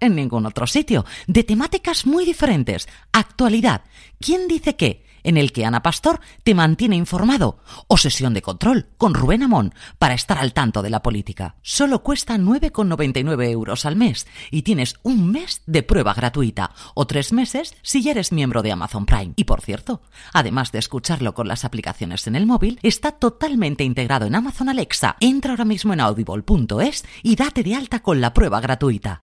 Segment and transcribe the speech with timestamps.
[0.00, 2.88] en ningún otro sitio, de temáticas muy diferentes.
[3.12, 3.82] Actualidad,
[4.20, 5.04] ¿quién dice qué?
[5.24, 7.58] En el que Ana Pastor te mantiene informado.
[7.86, 11.56] O sesión de control con Rubén Amón para estar al tanto de la política.
[11.62, 17.32] Solo cuesta 9,99 euros al mes y tienes un mes de prueba gratuita o tres
[17.32, 19.34] meses si ya eres miembro de Amazon Prime.
[19.36, 24.26] Y por cierto, además de escucharlo con las aplicaciones en el móvil, está totalmente integrado
[24.26, 25.16] en Amazon Alexa.
[25.20, 29.22] Entra ahora mismo en audible.es y date de alta con la prueba gratuita.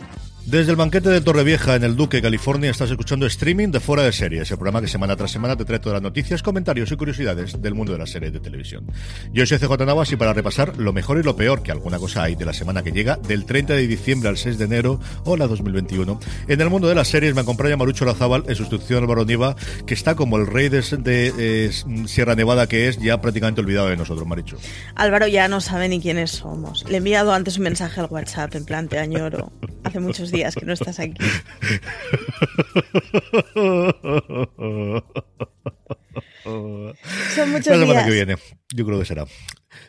[0.51, 4.11] Desde el banquete de Torrevieja en el Duque, California, estás escuchando streaming de Fuera de
[4.11, 7.61] Series, el programa que semana tras semana te trae todas las noticias, comentarios y curiosidades
[7.61, 8.85] del mundo de las series de televisión.
[9.31, 12.23] Yo soy CJ Navas y para repasar lo mejor y lo peor, que alguna cosa
[12.23, 15.37] hay de la semana que llega, del 30 de diciembre al 6 de enero o
[15.37, 16.19] la 2021,
[16.49, 19.93] en el mundo de las series me acompaña Marucho Lazábal en sustitución Álvaro Nieva, que
[19.93, 21.71] está como el rey de, de eh,
[22.07, 24.57] Sierra Nevada que es, ya prácticamente olvidado de nosotros, Maricho.
[24.95, 26.83] Álvaro ya no sabe ni quiénes somos.
[26.89, 29.49] Le he enviado antes un mensaje al WhatsApp en plan te añoro.
[29.85, 31.21] Hace muchos días que no estás aquí.
[36.43, 38.05] Son muchos La semana días.
[38.05, 38.35] que viene,
[38.75, 39.25] yo creo que será.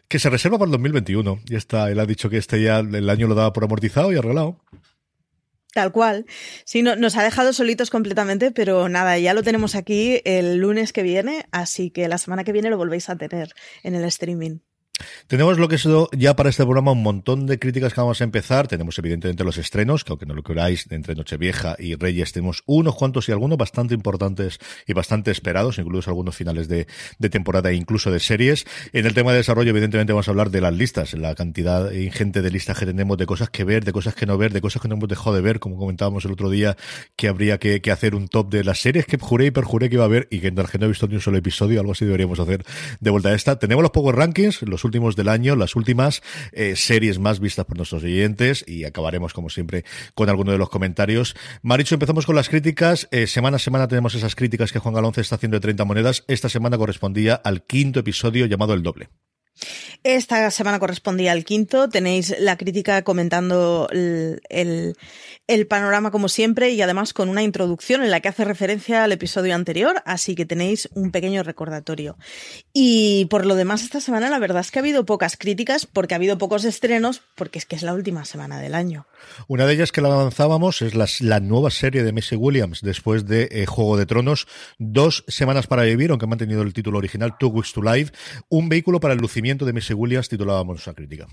[0.08, 1.41] Que se reserva para el 2021.
[1.46, 4.16] Ya está, él ha dicho que este ya el año lo daba por amortizado y
[4.16, 4.58] arreglado.
[5.72, 6.26] Tal cual.
[6.64, 10.92] Sí, no, nos ha dejado solitos completamente, pero nada, ya lo tenemos aquí el lunes
[10.92, 14.58] que viene, así que la semana que viene lo volvéis a tener en el streaming.
[15.26, 18.24] Tenemos lo que es ya para este programa un montón de críticas que vamos a
[18.24, 18.68] empezar.
[18.68, 22.94] Tenemos evidentemente los estrenos, que aunque no lo queráis, entre Nochevieja y Reyes tenemos unos
[22.94, 26.86] cuantos y algunos bastante importantes y bastante esperados, incluso algunos finales de,
[27.30, 28.66] temporada e incluso de series.
[28.92, 32.42] En el tema de desarrollo, evidentemente vamos a hablar de las listas, la cantidad ingente
[32.42, 34.82] de listas que tenemos, de cosas que ver, de cosas que no ver, de cosas
[34.82, 36.77] que no hemos dejado de ver, como comentábamos el otro día,
[37.16, 40.04] que habría que, hacer un top de las series que juré y perjuré que iba
[40.04, 42.04] a ver y que en que no he visto ni un solo episodio, algo así
[42.04, 42.65] deberíamos hacer
[43.00, 43.59] de vuelta a esta.
[43.59, 46.22] Tenemos los Power Rankings, los últimos del año, las últimas
[46.53, 49.84] eh, series más vistas por nuestros oyentes y acabaremos, como siempre,
[50.15, 51.34] con alguno de los comentarios.
[51.62, 53.09] Maricho, empezamos con las críticas.
[53.10, 56.24] Eh, semana a semana tenemos esas críticas que Juan Galonce está haciendo de 30 monedas.
[56.28, 59.09] Esta semana correspondía al quinto episodio llamado El Doble.
[60.03, 61.89] Esta semana correspondía al quinto.
[61.89, 64.94] Tenéis la crítica comentando el-
[65.53, 69.13] el panorama como siempre y además con una introducción en la que hace referencia al
[69.13, 72.16] episodio anterior, así que tenéis un pequeño recordatorio.
[72.72, 76.15] Y por lo demás, esta semana la verdad es que ha habido pocas críticas porque
[76.15, 79.07] ha habido pocos estrenos, porque es que es la última semana del año.
[79.47, 83.49] Una de ellas que la avanzábamos es la, nueva serie de Messi Williams después de
[83.51, 84.47] eh, Juego de Tronos.
[84.78, 88.10] Dos semanas para vivir, aunque ha mantenido el título original, Two Weeks to Live.
[88.49, 91.27] Un vehículo para el lucimiento de Messi Williams, titulábamos esa crítica.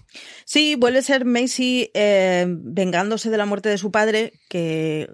[0.45, 4.08] Sí, vuelve a ser Macy eh, vengándose de la muerte de su padre,
[4.49, 5.09] que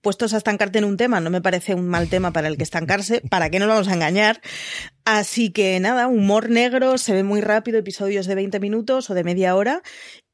[0.00, 2.62] puestos a estancarte en un tema, no me parece un mal tema para el que
[2.62, 4.40] estancarse, ¿para qué nos vamos a engañar?
[5.12, 9.24] Así que nada, humor negro, se ve muy rápido, episodios de 20 minutos o de
[9.24, 9.82] media hora,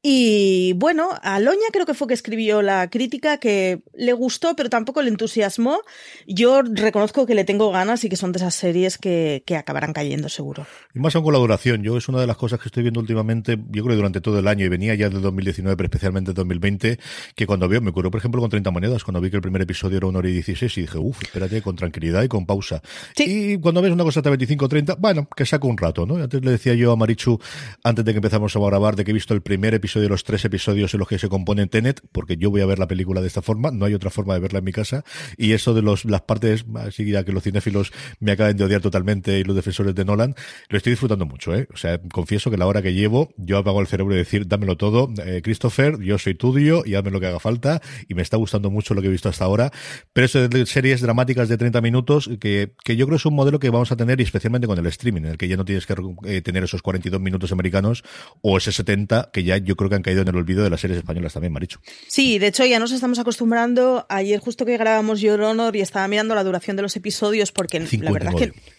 [0.09, 5.01] y bueno, Aloña creo que fue que escribió la crítica que le gustó, pero tampoco
[5.01, 5.81] le entusiasmó.
[6.27, 9.93] Yo reconozco que le tengo ganas y que son de esas series que, que acabarán
[9.93, 10.65] cayendo seguro.
[10.93, 11.83] Y más aún con la duración.
[11.83, 14.39] Yo es una de las cosas que estoy viendo últimamente, yo creo que durante todo
[14.39, 16.99] el año, y venía ya de 2019, pero especialmente de 2020,
[17.35, 19.63] que cuando veo, me ocurrió por ejemplo con 30 monedas, cuando vi que el primer
[19.63, 22.81] episodio era una hora y 16 y dije, uff, espérate, con tranquilidad y con pausa.
[23.17, 26.15] Y cuando ves una cosa hasta 25 30, bueno, que saco un rato, ¿no?
[26.15, 27.39] Antes le decía yo a Marichu,
[27.83, 30.23] antes de que empezamos a grabar, de que he visto el primer episodio de los
[30.23, 33.21] tres episodios en los que se compone Tenet, porque yo voy a ver la película
[33.21, 35.03] de esta forma, no hay otra forma de verla en mi casa,
[35.37, 38.81] y eso de los, las partes, así ya que los cinéfilos me acaban de odiar
[38.81, 40.35] totalmente y los defensores de Nolan,
[40.69, 41.67] lo estoy disfrutando mucho, ¿eh?
[41.73, 44.77] O sea, confieso que la hora que llevo, yo apago el cerebro y decir, dámelo
[44.77, 48.37] todo, eh, Christopher, yo soy tuyo y hazme lo que haga falta, y me está
[48.37, 49.71] gustando mucho lo que he visto hasta ahora,
[50.13, 53.59] pero eso de series dramáticas de 30 minutos, que, que yo creo es un modelo
[53.59, 55.85] que vamos a tener, y especialmente con el streaming, en el que ya no tienes
[55.85, 55.93] que
[56.25, 58.03] eh, tener esos 42 minutos americanos
[58.41, 60.81] o ese 70, que ya yo creo que han caído en el olvido de las
[60.81, 61.79] series españolas también, Maricho.
[62.07, 64.05] Sí, de hecho ya nos estamos acostumbrando.
[64.09, 67.79] Ayer justo que grabamos Your Honor y estaba mirando la duración de los episodios porque
[67.79, 68.77] la verdad es que...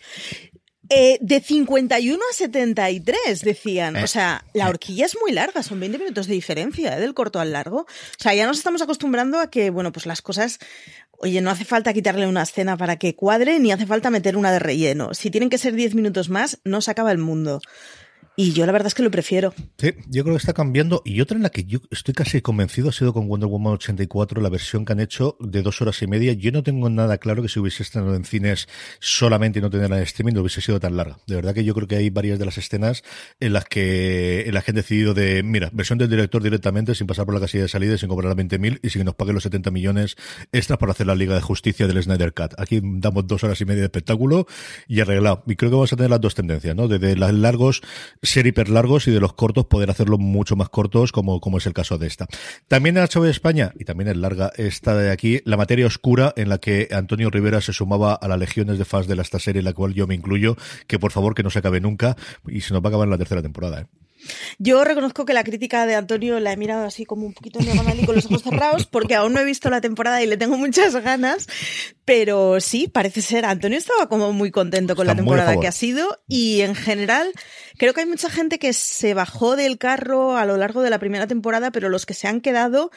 [0.91, 3.97] Eh, de 51 a 73, decían.
[3.97, 7.01] o sea, la horquilla es muy larga, son 20 minutos de diferencia ¿eh?
[7.01, 7.81] del corto al largo.
[7.81, 7.87] O
[8.19, 10.59] sea, ya nos estamos acostumbrando a que, bueno, pues las cosas
[11.21, 14.53] Oye, no hace falta quitarle una escena para que cuadre, ni hace falta meter una
[14.53, 15.15] de relleno.
[15.15, 17.61] Si tienen que ser 10 minutos más, no se acaba el mundo.
[18.41, 19.53] Y yo la verdad es que lo prefiero.
[19.79, 21.03] Sí, yo creo que está cambiando.
[21.05, 24.41] Y otra en la que yo estoy casi convencido ha sido con Wonder Woman 84,
[24.41, 26.35] la versión que han hecho de dos horas y media.
[26.35, 28.69] Yo no tengo nada claro que si hubiese estado en cines
[29.01, 31.19] solamente y no tenerla en streaming, no hubiese sido tan larga.
[31.27, 33.03] De verdad que yo creo que hay varias de las escenas
[33.41, 37.41] en las que, han decidido de, mira, versión del director directamente, sin pasar por la
[37.41, 40.15] casilla de salida sin cobrar a 20.000 y sin que nos paguen los 70 millones
[40.53, 42.55] extras para hacer la Liga de Justicia del Snyder Cut.
[42.57, 44.47] Aquí damos dos horas y media de espectáculo
[44.87, 45.43] y arreglado.
[45.49, 46.87] Y creo que vamos a tener las dos tendencias, ¿no?
[46.87, 47.83] Desde las largos
[48.29, 51.67] ser hiper largos y de los cortos poder hacerlo mucho más cortos, como, como es
[51.67, 52.27] el caso de esta.
[52.69, 56.49] También HBO de España, y también es larga esta de aquí, La materia oscura, en
[56.49, 59.65] la que Antonio Rivera se sumaba a las legiones de fans de esta serie, en
[59.65, 62.17] la cual yo me incluyo, que por favor que no se acabe nunca,
[62.47, 63.81] y se nos va a acabar en la tercera temporada.
[63.81, 63.87] ¿eh?
[64.59, 67.99] Yo reconozco que la crítica de Antonio la he mirado así como un poquito diagonal
[68.01, 70.57] y con los ojos cerrados, porque aún no he visto la temporada y le tengo
[70.57, 71.47] muchas ganas.
[72.05, 73.45] Pero sí, parece ser.
[73.45, 77.33] Antonio estaba como muy contento con la temporada que ha sido y en general
[77.77, 80.99] creo que hay mucha gente que se bajó del carro a lo largo de la
[80.99, 82.91] primera temporada, pero los que se han quedado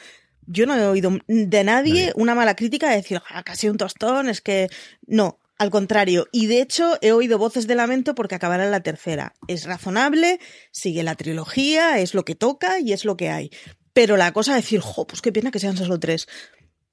[0.46, 4.28] yo no he oído de nadie una mala crítica de decir, ah, casi un tostón,
[4.28, 4.68] es que
[5.06, 5.38] no.
[5.62, 9.34] Al contrario, y de hecho he oído voces de lamento porque acabará la tercera.
[9.46, 10.40] Es razonable,
[10.72, 13.52] sigue la trilogía, es lo que toca y es lo que hay.
[13.92, 16.26] Pero la cosa de decir, jo, pues qué pena que sean solo tres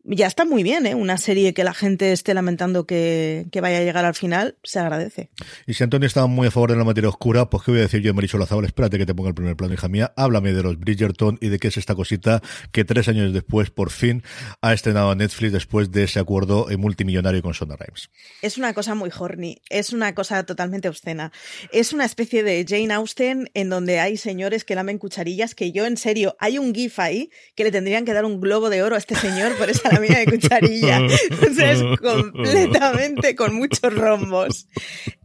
[0.03, 0.95] ya está muy bien, ¿eh?
[0.95, 5.29] Una serie que la gente esté lamentando que, vaya a llegar al final, se agradece.
[5.67, 7.83] Y si Antonio estaba muy a favor de la materia oscura, pues qué voy a
[7.83, 10.63] decir yo, Marisol Lazabal, espérate que te ponga el primer plano, hija mía, háblame de
[10.63, 14.23] los Bridgerton y de qué es esta cosita que tres años después, por fin,
[14.61, 18.09] ha estrenado Netflix después de ese acuerdo multimillonario con Sonda Rhimes.
[18.41, 21.31] Es una cosa muy horny, es una cosa totalmente obscena.
[21.71, 25.85] Es una especie de Jane Austen en donde hay señores que lamen cucharillas que yo,
[25.85, 28.95] en serio, hay un gif ahí que le tendrían que dar un globo de oro
[28.95, 31.01] a este señor por esa mía de cucharilla.
[31.05, 34.67] O sea, es completamente con muchos rombos.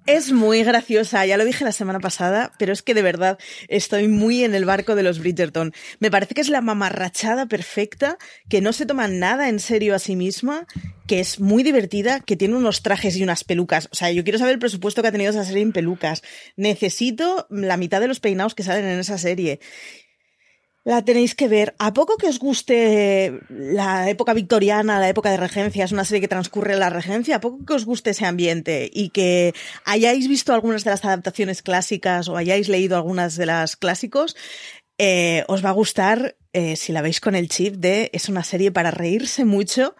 [0.06, 3.38] Es muy graciosa, ya lo dije la semana pasada, pero es que de verdad
[3.68, 5.72] estoy muy en el barco de los Bridgerton.
[5.98, 8.18] Me parece que es la mamarrachada perfecta,
[8.50, 10.66] que no se toma nada en serio a sí misma,
[11.06, 13.88] que es muy divertida, que tiene unos trajes y unas pelucas.
[13.92, 16.22] O sea, yo quiero saber el presupuesto que ha tenido esa serie en pelucas.
[16.56, 19.60] Necesito la mitad de los peinados que salen en esa serie
[20.84, 21.74] la tenéis que ver.
[21.78, 26.20] ¿A poco que os guste la época victoriana, la época de regencia, es una serie
[26.20, 27.36] que transcurre en la regencia?
[27.36, 31.62] ¿A poco que os guste ese ambiente y que hayáis visto algunas de las adaptaciones
[31.62, 34.36] clásicas o hayáis leído algunas de las clásicos?
[34.98, 38.44] Eh, os va a gustar eh, si la veis con el chip de es una
[38.44, 39.96] serie para reírse mucho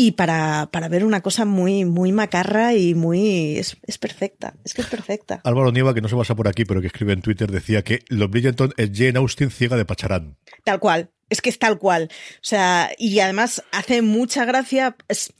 [0.00, 3.58] y para, para ver una cosa muy, muy macarra y muy...
[3.58, 5.42] Es, es, perfecta, es que es perfecta.
[5.44, 8.02] Álvaro Nieva, que no se pasa por aquí, pero que escribe en Twitter, decía que
[8.08, 10.38] Los Bridgerton es Jane Austen ciega de Pacharán.
[10.64, 12.08] Tal cual, Es que es tal cual.
[12.36, 14.96] O sea, y además hace mucha gracia.
[15.08, 15.34] Es,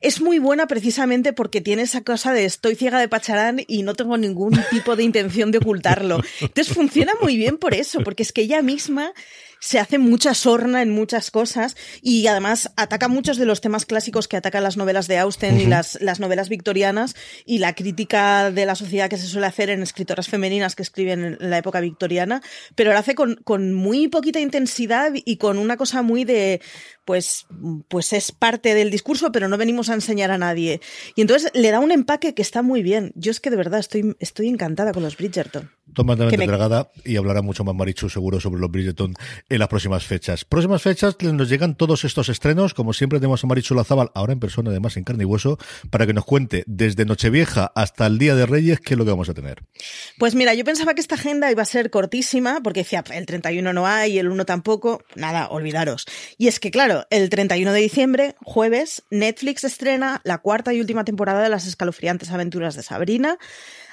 [0.00, 3.94] es muy buena precisamente porque tiene esa cosa de estoy ciega de Pacharán y no
[3.94, 6.22] tengo ningún tipo de intención de ocultarlo.
[6.40, 9.12] Entonces funciona muy bien por eso, porque es que ella misma
[9.60, 14.28] se hace mucha sorna en muchas cosas y además ataca muchos de los temas clásicos
[14.28, 18.66] que atacan las novelas de Austen y las, las novelas victorianas y la crítica de
[18.66, 22.42] la sociedad que se suele hacer en escritoras femeninas que escriben en la época victoriana,
[22.74, 26.60] pero lo hace con, con muy poquita intensidad y con una cosa muy de,
[27.08, 27.46] pues,
[27.88, 30.82] pues es parte del discurso, pero no venimos a enseñar a nadie.
[31.16, 33.12] Y entonces le da un empaque que está muy bien.
[33.14, 35.70] Yo es que de verdad estoy, estoy encantada con los Bridgerton.
[35.94, 36.46] Totalmente me...
[37.06, 39.14] y hablará mucho más Marichu seguro sobre los Bridgerton
[39.48, 40.44] en las próximas fechas.
[40.44, 44.40] Próximas fechas nos llegan todos estos estrenos, como siempre tenemos a Marichu Lazábal, ahora en
[44.40, 48.34] persona además en carne y hueso, para que nos cuente desde Nochevieja hasta el Día
[48.34, 49.62] de Reyes qué es lo que vamos a tener.
[50.18, 53.72] Pues mira, yo pensaba que esta agenda iba a ser cortísima, porque decía, el 31
[53.72, 56.04] no hay, el 1 tampoco, nada, olvidaros.
[56.36, 61.04] Y es que claro, el 31 de diciembre, jueves, Netflix estrena la cuarta y última
[61.04, 63.38] temporada de las escalofriantes aventuras de Sabrina.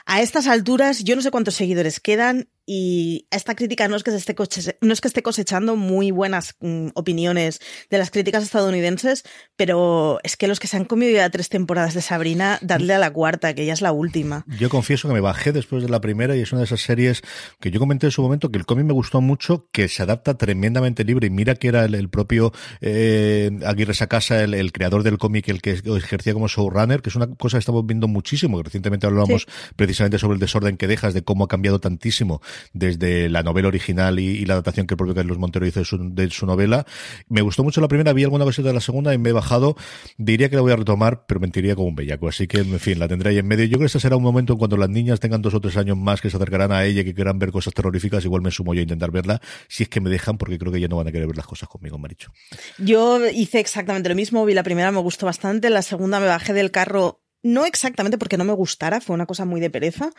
[0.06, 4.12] A estas alturas, yo no sé cuántos seguidores quedan y esta crítica no es que,
[4.12, 4.36] se esté,
[4.82, 9.24] no es que esté cosechando muy buenas mm, opiniones de las críticas estadounidenses,
[9.56, 13.00] pero es que los que se han comido ya tres temporadas de Sabrina, darle a
[13.00, 14.46] la cuarta, que ya es la última.
[14.60, 17.22] Yo confieso que me bajé después de la primera y es una de esas series
[17.60, 20.38] que yo comenté en su momento que el cómic me gustó mucho, que se adapta
[20.38, 25.18] tremendamente libre y mira que era el, propio eh, Aguirre Sacasa, el, el creador del
[25.18, 28.64] cómic, el que ejercía como showrunner, que es una cosa que estamos viendo muchísimo, que
[28.64, 29.74] recientemente hablábamos sí.
[29.76, 32.42] precisamente sobre el desorden que dejas, de cómo ha cambiado tantísimo
[32.74, 35.98] desde la novela original y, la adaptación que el propio Carlos Montero hizo de su,
[36.14, 36.86] de su, novela.
[37.30, 39.76] Me gustó mucho la primera, vi alguna cosita de la segunda y me he bajado.
[40.18, 42.28] Diría que la voy a retomar, pero mentiría como un bellaco.
[42.28, 43.66] Así que, en fin, la tendré ahí en medio.
[43.66, 45.78] Yo creo que ese será un momento en cuando las niñas tengan dos o tres
[45.78, 48.24] años más que se acercarán a ella y que quieran ver cosas terroríficas.
[48.26, 50.80] Igual me sumo yo a intentar verla, si es que me dejan, porque creo que
[50.80, 52.32] ya no van a querer ver las cosas conmigo, Maricho.
[52.78, 54.46] Yo hice exactamente lo mismo.
[54.46, 55.70] Vi la primera, me gustó bastante.
[55.70, 59.46] La segunda me bajé del carro no exactamente porque no me gustara, fue una cosa
[59.46, 60.10] muy de pereza.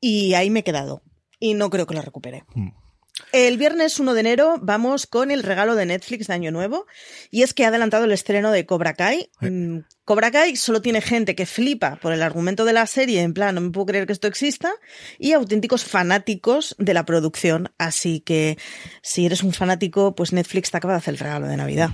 [0.00, 1.02] Y ahí me he quedado.
[1.42, 2.44] Y no creo que la recupere.
[2.54, 2.68] Hmm.
[3.32, 6.86] El viernes 1 de enero vamos con el regalo de Netflix de Año Nuevo
[7.32, 9.28] y es que ha adelantado el estreno de Cobra Kai.
[9.40, 9.82] Eh.
[10.04, 13.56] Cobra Kai solo tiene gente que flipa por el argumento de la serie, en plan,
[13.56, 14.72] no me puedo creer que esto exista,
[15.18, 17.72] y auténticos fanáticos de la producción.
[17.76, 18.56] Así que
[19.02, 21.90] si eres un fanático, pues Netflix te acaba de hacer el regalo de Navidad.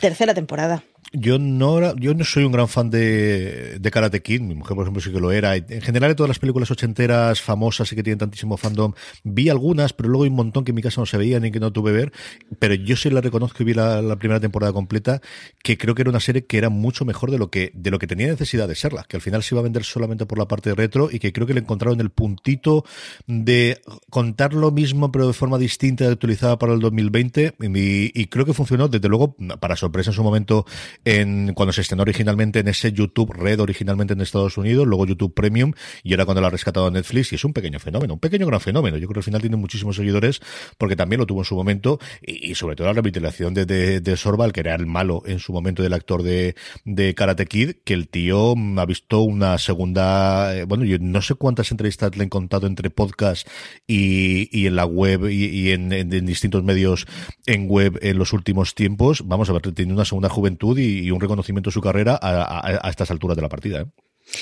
[0.00, 0.82] Tercera temporada.
[1.16, 4.84] Yo no, yo no soy un gran fan de, de Karate Kid, mi mujer por
[4.84, 5.54] ejemplo sí que lo era.
[5.54, 9.92] En general de todas las películas ochenteras famosas y que tienen tantísimo fandom, vi algunas,
[9.92, 11.72] pero luego hay un montón que en mi casa no se veían y que no
[11.72, 12.12] tuve ver.
[12.58, 15.20] Pero yo sí la reconozco y vi la, primera temporada completa,
[15.62, 18.00] que creo que era una serie que era mucho mejor de lo que, de lo
[18.00, 20.48] que tenía necesidad de serla, que al final se iba a vender solamente por la
[20.48, 22.84] parte de retro y que creo que le encontraron el puntito
[23.28, 23.80] de
[24.10, 28.52] contar lo mismo pero de forma distinta actualizada para el 2020 y, y creo que
[28.52, 30.66] funcionó desde luego, para sorpresa en su momento,
[31.04, 35.34] en, cuando se estrenó originalmente en ese YouTube Red originalmente en Estados Unidos, luego YouTube
[35.34, 38.46] Premium y ahora cuando lo ha rescatado Netflix y es un pequeño fenómeno, un pequeño
[38.46, 38.96] gran fenómeno.
[38.96, 40.40] Yo creo que al final tiene muchísimos seguidores
[40.78, 43.66] porque también lo tuvo en su momento y, sobre todo la revitalización de,
[44.00, 47.72] de, Sorval, que era el malo en su momento del actor de, de Karate Kid,
[47.84, 52.24] que el tío ha visto una segunda, eh, bueno, yo no sé cuántas entrevistas le
[52.24, 53.48] han contado entre podcast
[53.86, 57.06] y, en la web y, en, en, distintos medios
[57.46, 59.26] en web en los últimos tiempos.
[59.26, 62.42] Vamos a ver, tiene una segunda juventud y, y un reconocimiento de su carrera a,
[62.42, 63.80] a, a estas alturas de la partida.
[63.80, 63.86] ¿eh?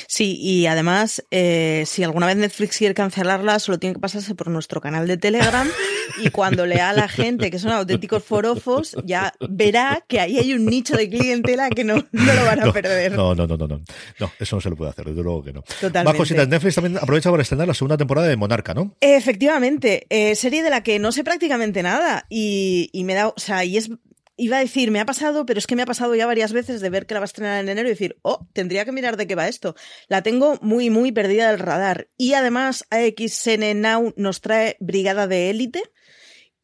[0.06, 4.48] Sí, y además, eh, si alguna vez Netflix quiere cancelarla, solo tiene que pasarse por
[4.48, 5.68] nuestro canal de Telegram
[6.22, 10.52] y cuando lea a la gente que son auténticos forofos, ya verá que ahí hay
[10.54, 13.12] un nicho de clientela que no, no lo van a no, perder.
[13.12, 13.82] No, no, no, no, no.
[14.20, 15.62] No, eso no se lo puede hacer, desde luego que no.
[15.62, 16.04] Totalmente.
[16.04, 16.48] Más cositas.
[16.48, 18.96] Netflix también aprovecha para estrenar la segunda temporada de Monarca, ¿no?
[19.00, 23.34] Efectivamente, eh, serie de la que no sé prácticamente nada y, y me da, o
[23.36, 23.90] sea, y es
[24.42, 26.80] iba a decir, me ha pasado, pero es que me ha pasado ya varias veces
[26.80, 29.16] de ver que la va a estrenar en enero y decir, oh, tendría que mirar
[29.16, 29.76] de qué va esto.
[30.08, 32.08] La tengo muy, muy perdida del radar.
[32.16, 35.82] Y además, AXN Now nos trae Brigada de Élite,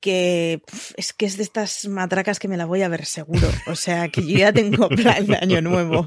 [0.01, 0.63] que
[0.97, 3.49] es que es de estas matracas que me la voy a ver seguro.
[3.67, 6.07] O sea, que yo ya tengo plan de año nuevo.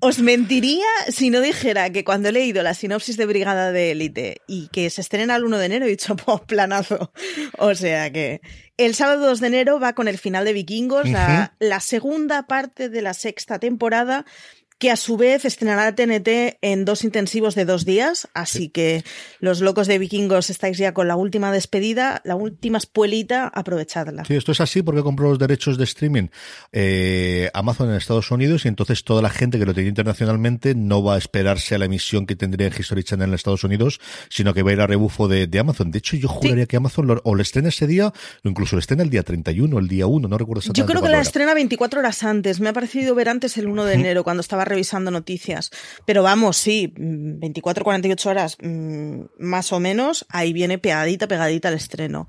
[0.00, 4.36] Os mentiría si no dijera que cuando he leído la sinopsis de Brigada de Élite
[4.46, 7.12] y que se estrena el 1 de enero he dicho, pues planazo.
[7.58, 8.40] O sea que
[8.76, 11.12] el sábado 2 de enero va con el final de Vikingos, uh -huh.
[11.12, 14.24] la, la segunda parte de la sexta temporada
[14.82, 19.04] que a su vez estrenará TNT en dos intensivos de dos días, así que
[19.38, 24.24] los locos de vikingos estáis ya con la última despedida, la última espuelita, aprovechadla.
[24.24, 26.30] Sí, esto es así porque compró los derechos de streaming
[26.72, 31.00] eh, Amazon en Estados Unidos y entonces toda la gente que lo tenía internacionalmente no
[31.04, 34.52] va a esperarse a la emisión que tendría en History Channel en Estados Unidos, sino
[34.52, 35.92] que va a ir a rebufo de, Amazon.
[35.92, 39.04] De hecho, yo juraría que Amazon o lo estrena ese día o incluso lo estrena
[39.04, 40.80] el día 31, el día 1, no recuerdo exactamente.
[40.80, 42.58] Yo creo que la estrena 24 horas antes.
[42.58, 45.70] Me ha parecido ver antes el 1 de enero cuando estaba revisando noticias.
[46.06, 51.74] Pero vamos, sí, 24, 48 horas mm, más o menos, ahí viene pegadita, pegadita el
[51.74, 52.26] estreno.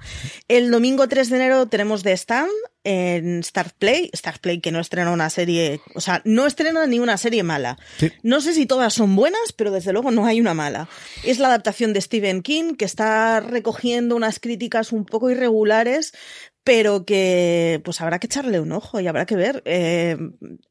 [0.48, 2.52] El domingo 3 de enero tenemos The Stand,
[2.84, 7.00] en Start Play, Start Play que no estrena una serie, o sea, no estrena ni
[7.00, 7.78] una serie mala.
[8.24, 10.90] No sé si todas son buenas, pero desde luego no hay una mala.
[11.24, 16.14] Es la adaptación de Stephen King que está recogiendo unas críticas un poco irregulares,
[16.63, 19.62] pero que pues habrá que echarle un ojo y habrá que ver.
[19.65, 20.17] Eh,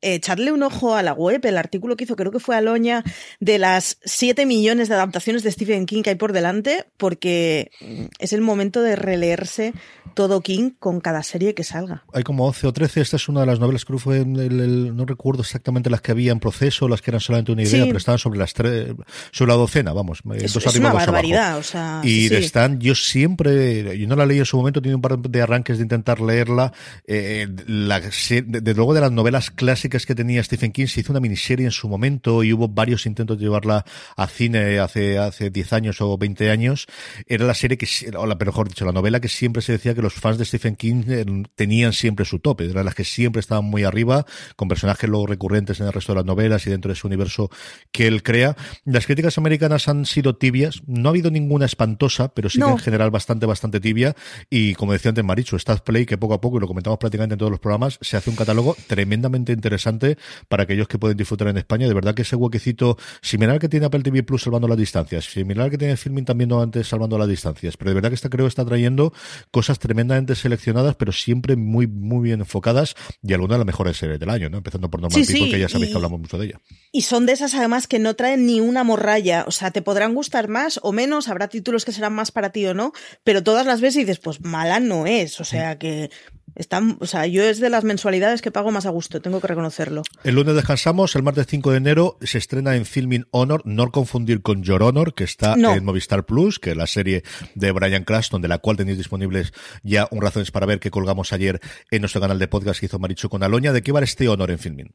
[0.00, 3.04] echarle un ojo a la web, el artículo que hizo, creo que fue Aloña,
[3.40, 7.70] de las 7 millones de adaptaciones de Stephen King que hay por delante, porque
[8.18, 9.74] es el momento de releerse
[10.14, 12.04] todo King con cada serie que salga.
[12.12, 14.96] Hay como 11 o 13, esta es una de las novelas, creo que fue, el,
[14.96, 17.98] no recuerdo exactamente las que había en proceso, las que eran solamente una idea, pero
[17.98, 18.94] estaban sobre las tres,
[19.30, 20.22] sobre la docena, vamos.
[20.34, 22.00] Es, dos es una barbaridad, o sea.
[22.02, 25.18] Y de están, yo siempre, yo no la leí en su momento, tiene un par
[25.18, 26.72] de arranques intentar leerla.
[27.06, 31.20] Eh, la, de, luego de las novelas clásicas que tenía Stephen King, se hizo una
[31.20, 33.84] miniserie en su momento y hubo varios intentos de llevarla
[34.16, 36.86] a cine hace, hace 10 años o 20 años.
[37.26, 37.86] Era la serie que,
[38.16, 40.76] o la, mejor dicho, la novela que siempre se decía que los fans de Stephen
[40.76, 41.24] King eh,
[41.54, 42.68] tenían siempre su tope.
[42.68, 44.24] Eran las que siempre estaban muy arriba,
[44.56, 47.50] con personajes luego recurrentes en el resto de las novelas y dentro de ese universo
[47.90, 48.56] que él crea.
[48.84, 50.82] Las críticas americanas han sido tibias.
[50.86, 54.14] No ha habido ninguna espantosa, pero sí que en general bastante, bastante tibia.
[54.50, 57.34] Y como decía antes Marichu, está Play que poco a poco, y lo comentamos prácticamente
[57.34, 61.48] en todos los programas, se hace un catálogo tremendamente interesante para aquellos que pueden disfrutar
[61.48, 61.88] en España.
[61.88, 65.70] De verdad que ese huequecito similar que tiene Apple TV Plus salvando las distancias, similar
[65.70, 68.44] que tiene Filming también no antes salvando las distancias, pero de verdad que está, creo
[68.46, 69.12] que está trayendo
[69.50, 74.18] cosas tremendamente seleccionadas, pero siempre muy, muy bien enfocadas y algunas de las mejores series
[74.20, 74.58] del año, ¿no?
[74.58, 76.60] Empezando por Normal People, que ya sabéis que hablamos mucho de ella.
[76.90, 80.14] Y son de esas además que no traen ni una morralla, o sea, te podrán
[80.14, 82.92] gustar más o menos, habrá títulos que serán más para ti o no,
[83.24, 86.10] pero todas las veces dices, pues mala no es, o sea, que
[86.54, 89.46] están, o sea, yo es de las mensualidades que pago más a gusto, tengo que
[89.46, 90.02] reconocerlo.
[90.24, 94.42] El lunes descansamos, el martes 5 de enero se estrena en Filming Honor, no confundir
[94.42, 97.22] con Your Honor, que está en Movistar Plus, que es la serie
[97.54, 101.32] de Brian Cranston, de la cual tenéis disponibles ya un razones para ver que colgamos
[101.32, 103.72] ayer en nuestro canal de podcast que hizo Marichu con Aloña.
[103.72, 104.94] ¿De qué va este honor en Filming?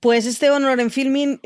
[0.00, 1.40] Pues este honor en Filming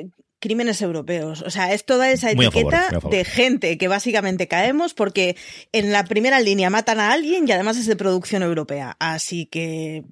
[0.47, 1.43] crímenes europeos.
[1.43, 5.37] O sea, es toda esa etiqueta de gente que básicamente caemos porque
[5.73, 8.97] en la primera línea matan a alguien y además es de producción europea.
[9.01, 10.05] Así que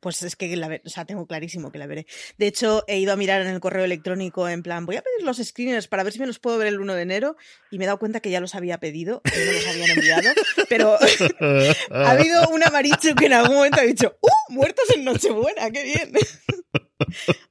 [0.00, 2.04] pues es que la, o sea, tengo clarísimo que la veré.
[2.36, 5.24] De hecho, he ido a mirar en el correo electrónico en plan, voy a pedir
[5.24, 7.36] los screeners para ver si me los puedo ver el 1 de enero
[7.70, 10.30] y me he dado cuenta que ya los había pedido y no los habían enviado,
[10.68, 10.98] pero
[11.90, 14.52] ha habido un amaricho que en algún momento ha dicho, ¡uh!
[14.52, 16.12] Muertos en Nochebuena, qué bien.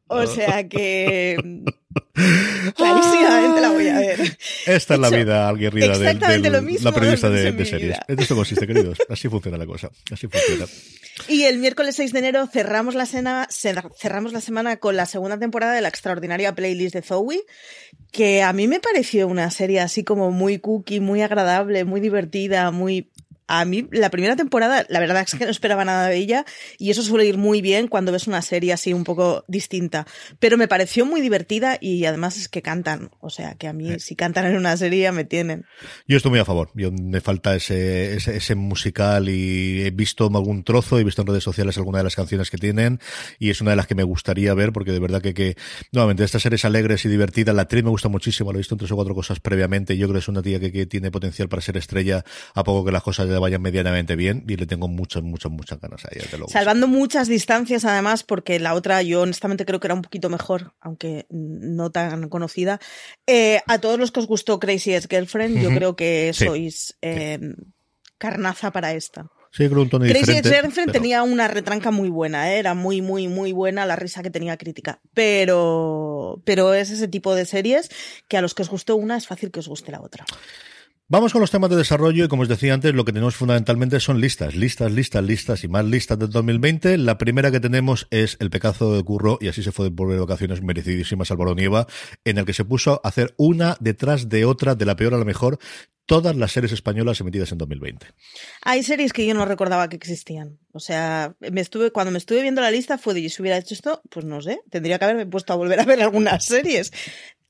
[0.08, 1.38] O sea que
[2.76, 4.38] Clarísimamente la voy a ver.
[4.66, 7.98] Esta es la vida alguerrida de, la periodista de, series.
[8.08, 9.00] En esto consiste, queridos.
[9.10, 9.90] Así funciona la cosa.
[10.12, 10.66] Así funciona.
[11.28, 15.38] Y el miércoles 6 de enero cerramos la, cena, cerramos la semana con la segunda
[15.38, 17.42] temporada de la extraordinaria playlist de Zoe,
[18.12, 22.72] que a mí me pareció una serie así como muy cookie, muy agradable, muy divertida,
[22.72, 23.12] muy
[23.60, 26.44] a mí la primera temporada, la verdad es que no esperaba nada de ella
[26.80, 30.08] y eso suele ir muy bien cuando ves una serie así un poco distinta.
[30.40, 33.12] Pero me pareció muy divertida y además es que cantan.
[33.20, 35.66] O sea, que a mí si cantan en una serie me tienen.
[36.08, 36.72] Yo estoy muy a favor.
[36.74, 41.44] Yo me falta ese, ese, musical y he visto algún trozo, he visto en redes
[41.44, 43.00] sociales algunas de las canciones que tienen
[43.38, 45.56] y es una de las que me gustaría ver porque de verdad que, que
[45.92, 48.80] nuevamente estas series alegres y divertidas, la actriz me gusta muchísimo, lo he visto en
[48.80, 49.96] tres o cuatro cosas previamente.
[49.96, 52.24] Yo creo que es una tía que, que tiene potencial para ser estrella
[52.56, 56.04] a poco que las cosas vayan medianamente bien y le tengo muchas, muchas, muchas ganas
[56.06, 56.26] a ella.
[56.48, 60.74] Salvando muchas distancias además, porque la otra yo honestamente creo que era un poquito mejor,
[60.80, 62.80] aunque no tan conocida.
[63.28, 67.40] Eh, a todos los que os gustó Crazy Ex Girlfriend, yo creo que sois eh,
[68.18, 69.30] carnaza para esta.
[69.52, 72.58] Sí, creo un tono Crazy Girlfriend tenía una retranca muy buena, ¿eh?
[72.58, 75.00] era muy, muy, muy buena la risa que tenía crítica.
[75.14, 77.90] Pero, pero es ese tipo de series
[78.28, 80.26] que a los que os gustó una es fácil que os guste la otra.
[81.14, 84.00] Vamos con los temas de desarrollo y como os decía antes, lo que tenemos fundamentalmente
[84.00, 86.98] son listas, listas, listas, listas y más listas del 2020.
[86.98, 90.64] La primera que tenemos es El pecado de Curro y así se fue por vacaciones
[90.64, 91.86] merecidísimas Álvaro Nieva,
[92.26, 95.20] en el que se puso a hacer una detrás de otra, de la peor a
[95.20, 95.60] la mejor,
[96.08, 98.08] todas las series españolas emitidas en 2020.
[98.64, 100.58] Hay series que yo no recordaba que existían.
[100.72, 101.36] O sea,
[101.94, 104.62] cuando me estuve viendo la lista fue de, si hubiera hecho esto, pues no sé,
[104.72, 106.92] tendría que haberme puesto a volver a ver algunas series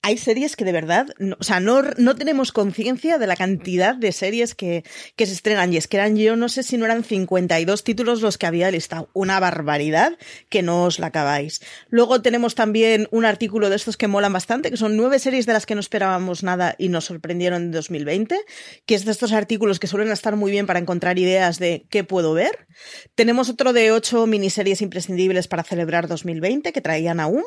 [0.05, 1.07] hay series que de verdad,
[1.39, 4.83] o sea, no, no tenemos conciencia de la cantidad de series que,
[5.15, 5.71] que, se estrenan.
[5.71, 8.69] Y es que eran, yo no sé si no eran 52 títulos los que había
[8.69, 9.09] listado.
[9.13, 10.17] Una barbaridad
[10.49, 11.61] que no os la acabáis.
[11.89, 15.53] Luego tenemos también un artículo de estos que molan bastante, que son nueve series de
[15.53, 18.37] las que no esperábamos nada y nos sorprendieron en 2020,
[18.85, 22.03] que es de estos artículos que suelen estar muy bien para encontrar ideas de qué
[22.03, 22.67] puedo ver.
[23.15, 27.43] Tenemos otro de ocho miniseries imprescindibles para celebrar 2020 que traían aún,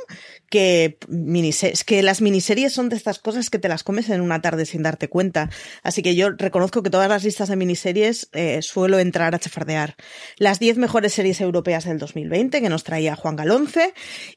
[0.49, 0.97] que,
[1.85, 4.67] que las miniseries series son de estas cosas que te las comes en una tarde
[4.67, 5.51] sin darte cuenta.
[5.83, 9.97] Así que yo reconozco que todas las listas de miniseries eh, suelo entrar a chafardear.
[10.39, 13.93] Las 10 mejores series europeas del 2020 que nos traía Juan Galonce.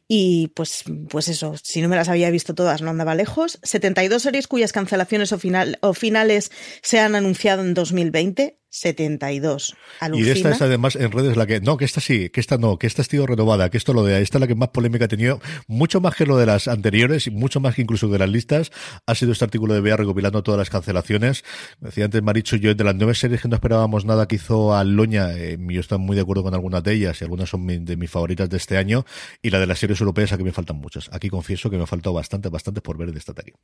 [0.08, 3.60] Y pues, pues eso, si no me las había visto todas, no andaba lejos.
[3.64, 8.59] 72 series cuyas cancelaciones o, final, o finales se han anunciado en 2020.
[8.70, 9.76] 72.
[10.14, 12.78] Y esta es además en redes la que, no, que esta sí, que esta no,
[12.78, 15.06] que esta ha sido renovada, que esto lo de, esta es la que más polémica
[15.06, 18.20] ha tenido, mucho más que lo de las anteriores y mucho más que incluso de
[18.20, 18.72] las listas,
[19.06, 21.44] ha sido este artículo de Bea recopilando todas las cancelaciones.
[21.80, 24.84] Decía antes Maricho, yo de las nueve series que no esperábamos nada que hizo a
[24.84, 27.98] Loña, eh, yo estoy muy de acuerdo con algunas de ellas y algunas son de
[27.98, 29.06] mis favoritas de este año
[29.42, 31.10] y la de las series europeas aquí me faltan muchas.
[31.12, 33.56] Aquí confieso que me ha faltado bastante, bastante por ver de esta tarea.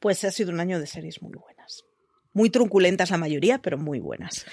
[0.00, 1.84] Pues ha sido un año de series muy buenas
[2.32, 4.46] muy trunculentas la mayoría, pero muy buenas.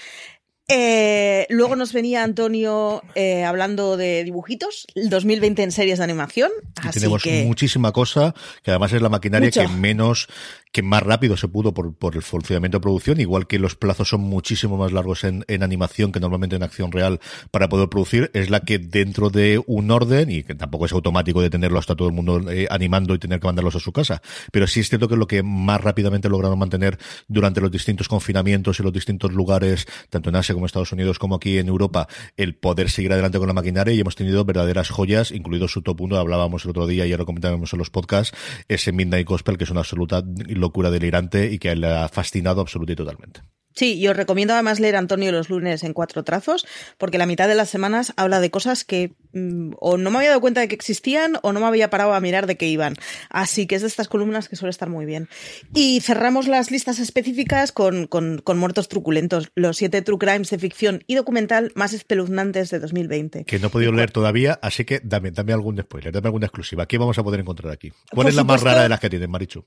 [0.72, 6.52] Eh, luego nos venía Antonio eh, hablando de dibujitos, el 2020 en series de animación.
[6.92, 10.28] tenemos muchísima cosa, que además es la maquinaria que menos,
[10.72, 14.08] que más rápido se pudo por, por, el funcionamiento de producción, igual que los plazos
[14.08, 18.30] son muchísimo más largos en, en, animación que normalmente en acción real para poder producir,
[18.34, 21.96] es la que dentro de un orden, y que tampoco es automático de tenerlo hasta
[21.96, 24.88] todo el mundo eh, animando y tener que mandarlos a su casa, pero sí es
[24.88, 28.92] cierto que es lo que más rápidamente lograron mantener durante los distintos confinamientos y los
[28.92, 32.06] distintos lugares, tanto en Asia como Estados Unidos como aquí en Europa,
[32.36, 36.00] el poder seguir adelante con la maquinaria y hemos tenido verdaderas joyas, incluido su top
[36.00, 38.36] 1, hablábamos el otro día y ahora comentábamos en los podcasts,
[38.68, 40.22] ese Midnight Gospel, que es una absoluta
[40.60, 43.40] locura delirante y que le ha fascinado absolutamente y totalmente.
[43.74, 46.66] Sí, y os recomiendo además leer Antonio los lunes en cuatro trazos,
[46.98, 50.30] porque la mitad de las semanas habla de cosas que mm, o no me había
[50.30, 52.94] dado cuenta de que existían o no me había parado a mirar de qué iban.
[53.30, 55.28] Así que es de estas columnas que suele estar muy bien.
[55.74, 60.58] Y cerramos las listas específicas con, con, con muertos truculentos, los siete true crimes de
[60.58, 63.44] ficción y documental más espeluznantes de 2020.
[63.44, 66.86] Que no he podido leer todavía, así que dame, dame algún spoiler, dame alguna exclusiva.
[66.86, 67.92] ¿Qué vamos a poder encontrar aquí?
[68.12, 69.64] ¿Cuál es la más rara de las que tienen, Marichu?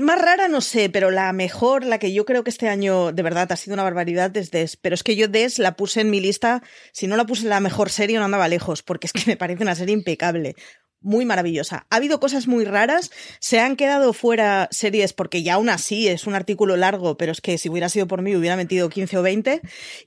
[0.00, 3.22] Más rara no sé, pero la mejor, la que yo creo que este año de
[3.22, 4.76] verdad ha sido una barbaridad desde Des.
[4.76, 7.50] Pero es que yo Des la puse en mi lista, si no la puse en
[7.50, 10.54] la mejor serie no andaba lejos, porque es que me parece una serie impecable.
[11.00, 11.86] Muy maravillosa.
[11.90, 16.26] Ha habido cosas muy raras, se han quedado fuera series porque ya aún así es
[16.26, 19.22] un artículo largo, pero es que si hubiera sido por mí hubiera metido 15 o
[19.22, 19.60] 20.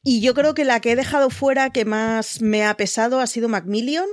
[0.04, 3.28] Y yo creo que la que he dejado fuera que más me ha pesado ha
[3.28, 4.08] sido Macmillion,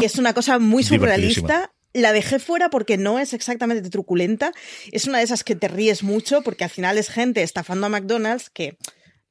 [0.00, 4.52] que es una cosa muy surrealista la dejé fuera porque no es exactamente truculenta.
[4.92, 7.90] Es una de esas que te ríes mucho porque al final es gente estafando a
[7.90, 8.76] McDonald's que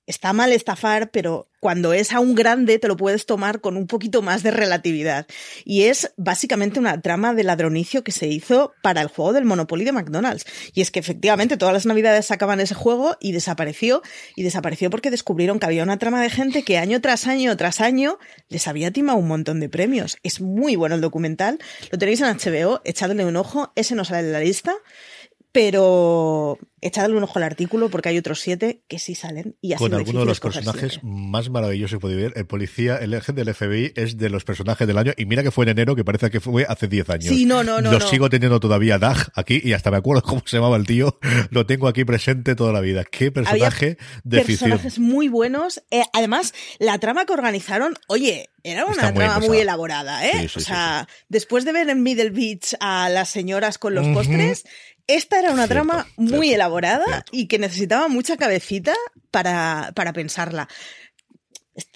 [0.06, 3.88] está mal estafar, pero cuando es a un grande te lo puedes tomar con un
[3.88, 5.28] poquito más de relatividad.
[5.64, 9.86] Y es básicamente una trama de ladronicio que se hizo para el juego del Monopoly
[9.86, 10.46] de McDonald's.
[10.74, 14.02] Y es que efectivamente todas las navidades sacaban ese juego y desapareció.
[14.36, 17.80] Y desapareció porque descubrieron que había una trama de gente que año tras año tras
[17.80, 20.18] año les había timado un montón de premios.
[20.24, 21.60] Es muy bueno el documental.
[21.92, 23.72] Lo tenéis en HBO, echadle un ojo.
[23.76, 24.74] Ese no sale de la lista.
[25.54, 29.84] Pero echadle un ojo al artículo porque hay otros siete que sí salen y así
[29.84, 32.34] Con alguno de los personajes más maravillosos que podido ver.
[32.36, 35.52] El policía, el agente del FBI es de los personajes del año y mira que
[35.52, 37.26] fue en enero, que parece que fue hace 10 años.
[37.26, 37.92] Sí, no, no, no.
[37.92, 41.20] Lo sigo teniendo todavía Dag aquí y hasta me acuerdo cómo se llamaba el tío.
[41.52, 43.04] Lo tengo aquí presente toda la vida.
[43.06, 45.84] Qué personaje de personajes muy buenos.
[45.92, 50.48] Eh, además, la trama que organizaron, oye, era una trama muy elaborada, ¿eh?
[50.56, 54.64] o sea, después de ver en Middle Beach a las señoras con los postres,
[55.08, 58.94] esta era una trama muy elaborada y que necesitaba mucha cabecita
[59.32, 60.68] para, para pensarla.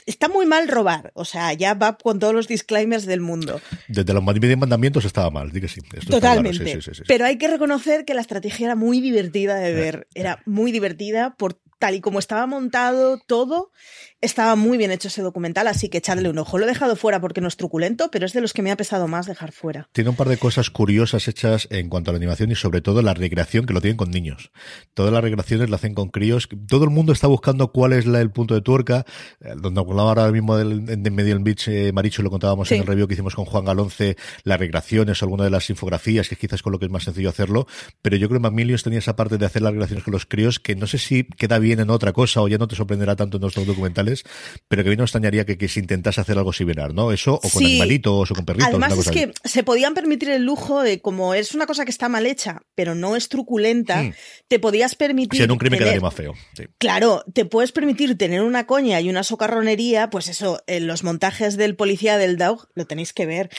[0.07, 3.61] Está muy mal robar, o sea, ya va con todos los disclaimers del mundo.
[3.87, 5.81] Desde los mandamientos estaba mal, di que sí.
[6.09, 6.79] Totalmente.
[7.07, 10.07] Pero hay que reconocer que la estrategia era muy divertida de ver.
[10.15, 13.71] Era muy divertida por tal y como estaba montado todo,
[14.19, 16.57] estaba muy bien hecho ese documental, así que echadle un ojo.
[16.57, 18.77] Lo he dejado fuera porque no es truculento, pero es de los que me ha
[18.77, 19.89] pesado más dejar fuera.
[19.91, 23.01] Tiene un par de cosas curiosas hechas en cuanto a la animación y sobre todo
[23.01, 24.51] la recreación que lo tienen con niños.
[24.93, 26.49] Todas las recreaciones la hacen con críos.
[26.67, 29.05] Todo el mundo está buscando cuál es la, el punto de tuerca.
[29.41, 32.87] Eh, donde hablaba ahora mismo del, de Medial Beach, eh, Maricho, lo contábamos en el
[32.87, 36.71] review que hicimos con Juan Galonce, las recreaciones, alguna de las infografías, que quizás con
[36.71, 37.67] lo que es más sencillo hacerlo.
[38.01, 40.59] Pero yo creo que Macmillions tenía esa parte de hacer las recreaciones con los críos
[40.59, 43.15] que no sé si queda bien bien en otra cosa o ya no te sorprenderá
[43.15, 44.23] tanto en nuestros documentales,
[44.67, 47.11] pero que a mí no extrañaría que, que se intentase hacer algo similar, ¿no?
[47.11, 48.69] Eso, o con animalitos o con perritos.
[48.69, 52.09] Además es que se podían permitir el lujo de, como es una cosa que está
[52.09, 54.13] mal hecha, pero no es truculenta, hmm.
[54.47, 55.37] te podías permitir...
[55.37, 56.33] Si en un crimen quedaría más feo.
[56.77, 61.57] Claro, te puedes permitir tener una coña y una socarronería, pues eso, en los montajes
[61.57, 63.49] del policía del Dog lo tenéis que ver.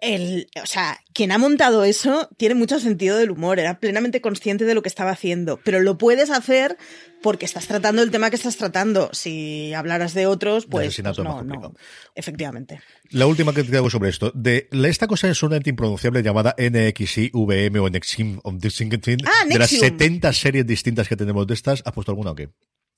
[0.00, 4.64] El, o sea, quien ha montado eso tiene mucho sentido del humor, era plenamente consciente
[4.64, 6.76] de lo que estaba haciendo, pero lo puedes hacer
[7.22, 9.10] porque estás tratando el tema que estás tratando.
[9.12, 11.74] Si hablaras de otros, pues, pues no, no,
[12.14, 12.80] efectivamente.
[13.10, 14.32] La última que te hago sobre esto.
[14.34, 20.66] De esta cosa una impronunciable llamada NXI, VM o NXIM, ah, de las 70 series
[20.66, 22.50] distintas que tenemos de estas, ¿has puesto alguna o qué?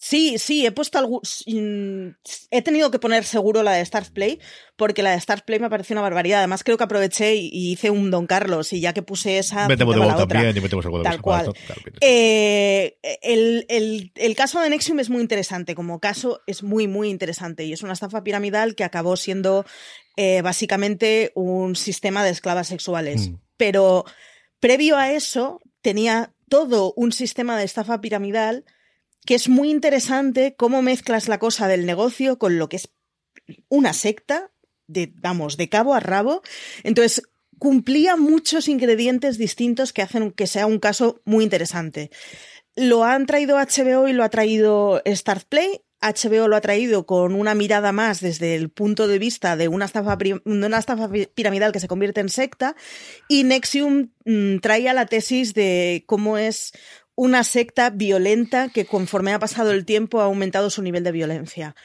[0.02, 1.20] Sí, sí, he puesto algún.
[2.50, 4.40] He tenido que poner seguro la de Stars Play,
[4.76, 6.38] porque la de Stars Play me pareció una barbaridad.
[6.38, 9.68] Además, creo que aproveché y hice un Don Carlos, y ya que puse esa.
[9.68, 11.52] Metemos de también y metemos el Tal cual.
[12.00, 15.74] Eh, el, el, el, caso de Nexium es muy interesante.
[15.74, 17.66] Como caso, es muy, muy interesante.
[17.66, 19.66] Y es una estafa piramidal que acabó siendo
[20.16, 23.28] eh, básicamente un sistema de esclavas sexuales.
[23.28, 23.34] Mm.
[23.58, 24.06] Pero
[24.60, 28.64] previo a eso, tenía todo un sistema de estafa piramidal
[29.26, 32.90] que es muy interesante cómo mezclas la cosa del negocio con lo que es
[33.68, 34.50] una secta,
[34.86, 36.42] de, vamos, de cabo a rabo.
[36.82, 37.22] Entonces,
[37.58, 42.10] cumplía muchos ingredientes distintos que hacen que sea un caso muy interesante.
[42.74, 45.82] Lo han traído HBO y lo ha traído Start Play.
[46.00, 49.84] HBO lo ha traído con una mirada más desde el punto de vista de una
[49.84, 52.74] estafa, piramidal que se convierte en secta
[53.28, 56.72] y Nexium mm, traía la tesis de cómo es
[57.20, 61.76] una secta violenta que conforme ha pasado el tiempo ha aumentado su nivel de violencia.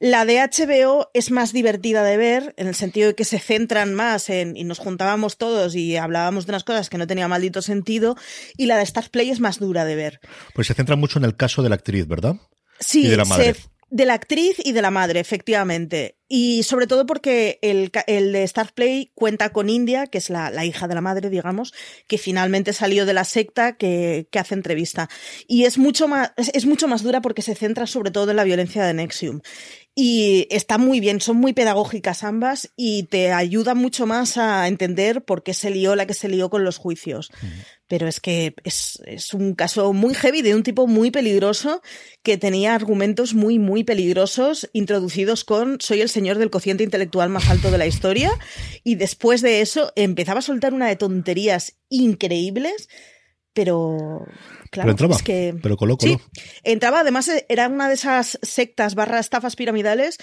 [0.00, 3.92] La de HBO es más divertida de ver, en el sentido de que se centran
[3.92, 7.60] más en, y nos juntábamos todos y hablábamos de unas cosas que no tenían maldito
[7.60, 8.16] sentido,
[8.56, 10.20] y la de Star Play es más dura de ver.
[10.54, 12.36] Pues se centra mucho en el caso de la actriz, ¿verdad?
[12.80, 13.56] Sí, de la madre.
[13.90, 16.17] de la actriz y de la madre, efectivamente.
[16.28, 20.50] Y sobre todo porque el, el de Star Play cuenta con India, que es la,
[20.50, 21.72] la, hija de la madre, digamos,
[22.06, 25.08] que finalmente salió de la secta que, que hace entrevista.
[25.46, 28.36] Y es mucho, más, es, es, mucho más dura porque se centra sobre todo en
[28.36, 29.40] la violencia de Nexium.
[30.00, 35.24] Y está muy bien, son muy pedagógicas ambas y te ayuda mucho más a entender
[35.24, 37.32] por qué se lió la que se lió con los juicios.
[37.88, 41.82] Pero es que es, es, un caso muy heavy de un tipo muy peligroso
[42.22, 47.50] que tenía argumentos muy, muy peligrosos introducidos con soy el señor del cociente intelectual más
[47.50, 48.30] alto de la historia
[48.84, 52.88] y después de eso empezaba a soltar una de tonterías increíbles
[53.58, 54.24] pero
[54.70, 56.16] claro, entraba, es que pero coló, Sí,
[56.62, 60.18] entraba, además era una de esas sectas barra estafas piramidales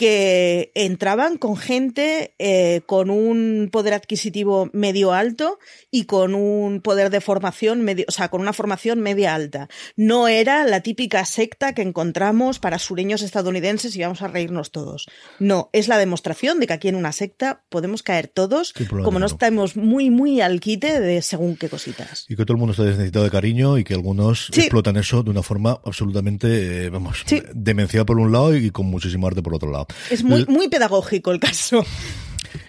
[0.00, 5.58] que entraban con gente eh, con un poder adquisitivo medio alto
[5.90, 9.68] y con un poder de formación medio, o sea, con una formación media alta.
[9.96, 15.06] No era la típica secta que encontramos para sureños estadounidenses y vamos a reírnos todos.
[15.38, 19.26] No, es la demostración de que aquí en una secta podemos caer todos, como no
[19.26, 22.24] estamos muy, muy al quite de según qué cositas.
[22.30, 25.42] Y que todo el mundo necesitado de cariño y que algunos explotan eso de una
[25.42, 29.86] forma absolutamente, eh, vamos, demencial por un lado y con muchísimo arte por otro lado.
[30.10, 31.84] Es muy, muy pedagógico el caso.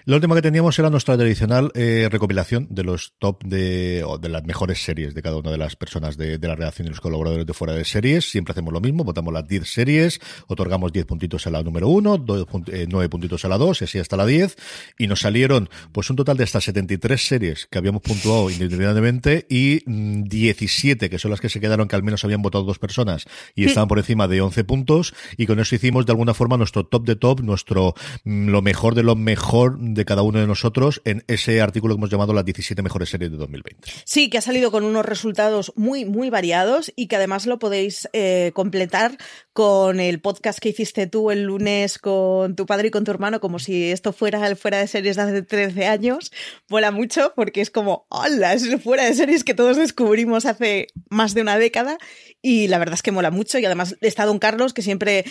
[0.06, 4.30] Lo último que teníamos era nuestra tradicional eh, recopilación de los top de, o de
[4.30, 7.46] las mejores series de cada una de las personas de, la redacción y los colaboradores
[7.46, 8.30] de fuera de series.
[8.30, 12.26] Siempre hacemos lo mismo, votamos las 10 series, otorgamos 10 puntitos a la número 1,
[12.26, 14.56] 9 eh, puntitos a la 2, y así hasta la 10.
[14.98, 19.82] Y nos salieron pues un total de hasta 73 series que habíamos puntuado independientemente y
[19.86, 23.26] 17 mm, que son las que se quedaron que al menos habían votado dos personas
[23.56, 25.14] y estaban por encima de 11 puntos.
[25.38, 28.96] Y con eso hicimos de alguna forma nuestro top de top, nuestro mm, lo mejor
[28.96, 32.46] de lo mejor de cada uno de nosotros en ese artículo que hemos llamado las
[32.46, 33.90] 17 mejores series de 2020.
[34.06, 38.10] Sí, que ha salido con unos resultados muy, muy variados y que además lo podéis
[38.14, 39.18] eh, completar
[39.54, 43.40] con el podcast que hiciste tú el lunes con tu padre y con tu hermano,
[43.40, 46.32] como si esto fuera el fuera de series de hace 13 años.
[46.70, 50.88] Mola mucho porque es como, hola, es el fuera de series que todos descubrimos hace
[51.10, 51.98] más de una década
[52.42, 55.26] y la verdad es que mola mucho y además está Don Carlos que siempre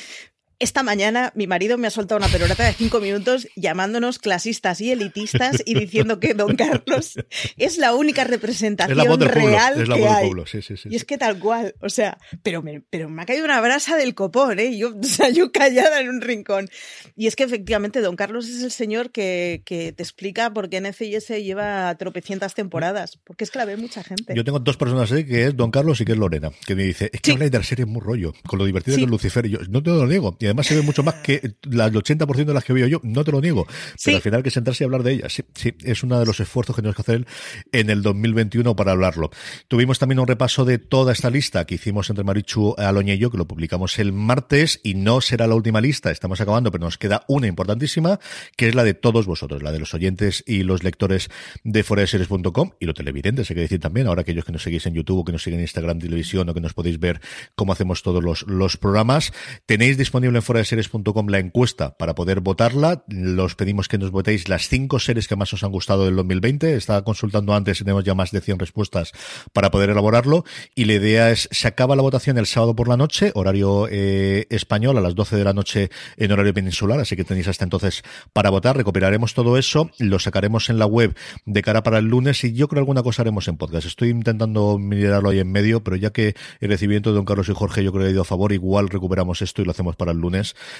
[0.60, 4.92] esta mañana mi marido me ha soltado una perorata de cinco minutos llamándonos clasistas y
[4.92, 7.16] elitistas y diciendo que Don Carlos
[7.56, 10.26] es la única representación real es la que hay.
[10.26, 10.46] Pueblo.
[10.46, 13.26] Sí, sí, sí, y es que tal cual, o sea, pero me, pero me ha
[13.26, 14.76] caído una brasa del copón, ¿eh?
[14.76, 16.68] Yo, o sea, yo callada en un rincón.
[17.16, 20.82] Y es que efectivamente Don Carlos es el señor que, que te explica por qué
[20.82, 24.34] NCIS lleva tropecientas temporadas, porque es que la ve mucha gente.
[24.34, 26.82] Yo tengo dos personas ahí, que es Don Carlos y que es Lorena, que me
[26.82, 29.46] dice, es que habláis de la serie muy rollo, con lo divertido que es Lucifer,
[29.46, 30.36] y yo no te lo digo.
[30.38, 33.24] Y además se ve mucho más que el 80% de las que veo yo, no
[33.24, 33.66] te lo niego,
[34.04, 35.32] pero al final hay que sentarse y hablar de ellas.
[35.32, 37.26] Sí, sí, es uno de los esfuerzos que tenemos que hacer
[37.72, 39.30] en el 2021 para hablarlo.
[39.68, 43.30] Tuvimos también un repaso de toda esta lista que hicimos entre Marichu, Aloña y yo,
[43.30, 46.98] que lo publicamos el martes, y no será la última lista, estamos acabando, pero nos
[46.98, 48.18] queda una importantísima,
[48.56, 51.28] que es la de todos vosotros, la de los oyentes y los lectores
[51.64, 54.94] de foreseries.com y los televidentes, hay que decir también, ahora aquellos que nos seguís en
[54.94, 57.20] YouTube que nos siguen en Instagram Televisión o que nos podéis ver
[57.54, 59.32] cómo hacemos todos los, los programas.
[59.66, 63.04] Tenéis disponible en foreseries.com la encuesta para poder votarla.
[63.08, 66.74] Los pedimos que nos votéis las cinco series que más os han gustado del 2020.
[66.74, 69.12] Estaba consultando antes tenemos ya más de 100 respuestas
[69.52, 70.44] para poder elaborarlo.
[70.74, 74.46] Y la idea es, se acaba la votación el sábado por la noche, horario eh,
[74.50, 78.02] español, a las 12 de la noche en horario peninsular, así que tenéis hasta entonces
[78.32, 78.76] para votar.
[78.76, 82.68] Recuperaremos todo eso, lo sacaremos en la web de cara para el lunes y yo
[82.68, 83.86] creo alguna cosa haremos en podcast.
[83.86, 87.54] Estoy intentando mirarlo ahí en medio, pero ya que el recibimiento de don Carlos y
[87.54, 90.12] Jorge yo creo que ha ido a favor, igual recuperamos esto y lo hacemos para
[90.12, 90.29] el lunes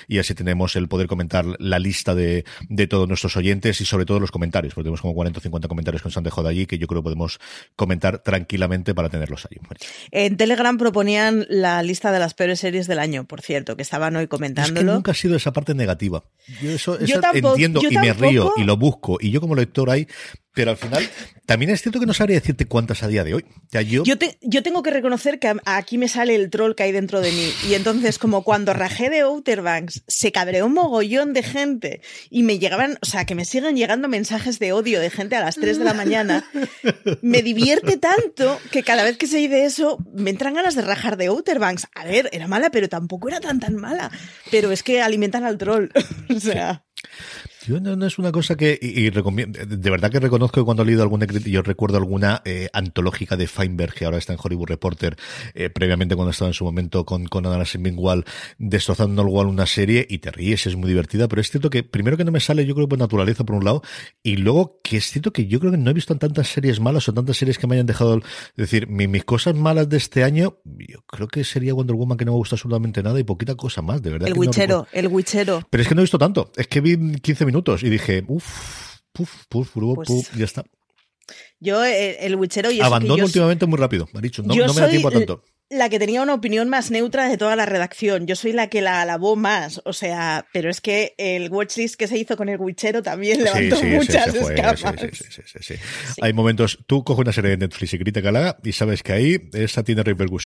[0.09, 4.05] y así tenemos el poder comentar la lista de, de todos nuestros oyentes y sobre
[4.05, 6.67] todo los comentarios, porque tenemos como 40 o 50 comentarios que nos han dejado allí
[6.67, 7.39] que yo creo que podemos
[7.77, 9.59] comentar tranquilamente para tenerlos ahí.
[10.11, 14.17] En Telegram proponían la lista de las peores series del año, por cierto, que estaban
[14.17, 14.81] hoy comentándolo.
[14.81, 16.25] Es que nunca ha sido esa parte negativa.
[16.61, 19.19] Yo eso, entiendo y me río y lo busco.
[19.21, 20.07] Y yo como lector ahí
[20.53, 21.09] pero al final,
[21.47, 23.45] también es cierto que no sabría decirte cuántas a día de hoy.
[23.87, 24.03] yo...
[24.05, 27.53] Yo, tengo que reconocer que aquí me sale el troll que hay dentro de mí.
[27.69, 32.43] Y entonces, como cuando rajé de Outer Banks, se cabreó un mogollón de gente y
[32.43, 35.57] me llegaban, o sea, que me siguen llegando mensajes de odio de gente a las
[35.57, 36.45] 3 de la mañana,
[37.23, 41.17] me divierte tanto que cada vez que se dice eso, me entran ganas de rajar
[41.17, 41.87] de Outer Banks.
[41.95, 44.11] A ver, era mala, pero tampoco era tan tan mala.
[44.51, 45.91] Pero es que alimentan al troll.
[46.35, 46.85] o sea.
[47.67, 50.87] Yo no, es una cosa que, y, recomiendo, de verdad que reconozco que cuando he
[50.87, 55.17] leído alguna yo recuerdo alguna eh, antológica de Feinberg, que ahora está en Hollywood Reporter,
[55.55, 57.65] eh, previamente cuando estaba en su momento con, con Anna
[57.97, 58.25] Wall,
[58.59, 62.17] destrozando Wall una serie, y te ríes, es muy divertida, pero es cierto que primero
[62.17, 63.83] que no me sale, yo creo por naturaleza por un lado,
[64.23, 67.09] y luego que es cierto que yo creo que no he visto tantas series malas
[67.11, 68.25] o tantas series que me hayan dejado, es
[68.57, 72.33] decir, mis cosas malas de este año, yo creo que sería Wonder Woman que no
[72.33, 74.29] me gusta absolutamente nada y poquita cosa más, de verdad.
[74.29, 75.63] El Witchero, el Witchero.
[75.69, 78.99] Pero es que no he visto tanto, es que vi 15 minutos y dije, uff,
[79.13, 80.65] puf, puf, puf, pues, ya está.
[81.61, 84.89] Yo, eh, el, Witchero y Abandono últimamente muy rápido, ha dicho, no, no me da
[84.89, 85.45] tiempo tanto.
[85.73, 88.27] La que tenía una opinión más neutra de toda la redacción.
[88.27, 89.81] Yo soy la que la alabó más.
[89.85, 93.81] O sea, pero es que el watchlist que se hizo con el Witchero también levantó
[93.85, 94.83] muchas escamas.
[96.21, 99.85] Hay momentos, tú coges una serie de Netflix y críticala y sabes que ahí esa
[99.85, 100.50] tiene repercusión.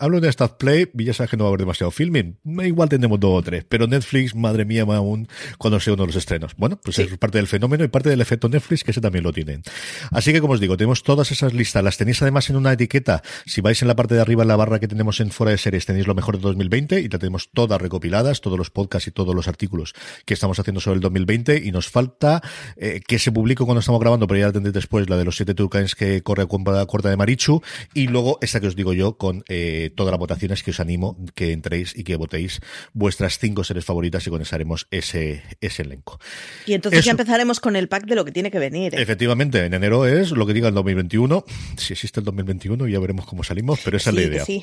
[0.00, 2.38] Hablo de Stat Play y ya sabes que no va a haber demasiado filming.
[2.44, 6.16] Igual tendremos dos o tres, pero Netflix, madre mía, aún cuando sea uno de los
[6.16, 6.54] estrenos.
[6.56, 9.32] Bueno, pues es parte del fenómeno y parte del efecto Netflix que ese también lo
[9.32, 9.62] tienen.
[10.10, 13.22] Así que como os digo, tenemos todas esas listas, las tenéis además en una etiqueta.
[13.46, 15.58] Si vais en la parte de arriba en la barra que tenemos en fuera de
[15.58, 19.10] series, tenéis lo mejor de 2020 y la tenemos todas recopiladas, todos los podcasts y
[19.10, 22.42] todos los artículos que estamos haciendo sobre el 2020 y nos falta
[22.76, 25.36] eh, que se publique cuando estamos grabando, pero ya la tendréis después, la de los
[25.36, 27.62] siete turcanes que corre a cuarta de Marichu
[27.94, 31.16] y luego esta que os digo yo con eh, todas las votaciones que os animo
[31.34, 32.60] que entréis y que votéis
[32.92, 36.20] vuestras cinco series favoritas y con eso haremos ese, ese elenco.
[36.66, 38.94] Y entonces ya empezaremos con el pack de lo que tiene que venir.
[38.94, 39.00] ¿eh?
[39.00, 41.44] Efectivamente, en enero es lo que diga el 2021.
[41.78, 44.44] Si existe el 2021 ya veremos cómo salimos, pero esa es la idea.
[44.44, 44.62] Sí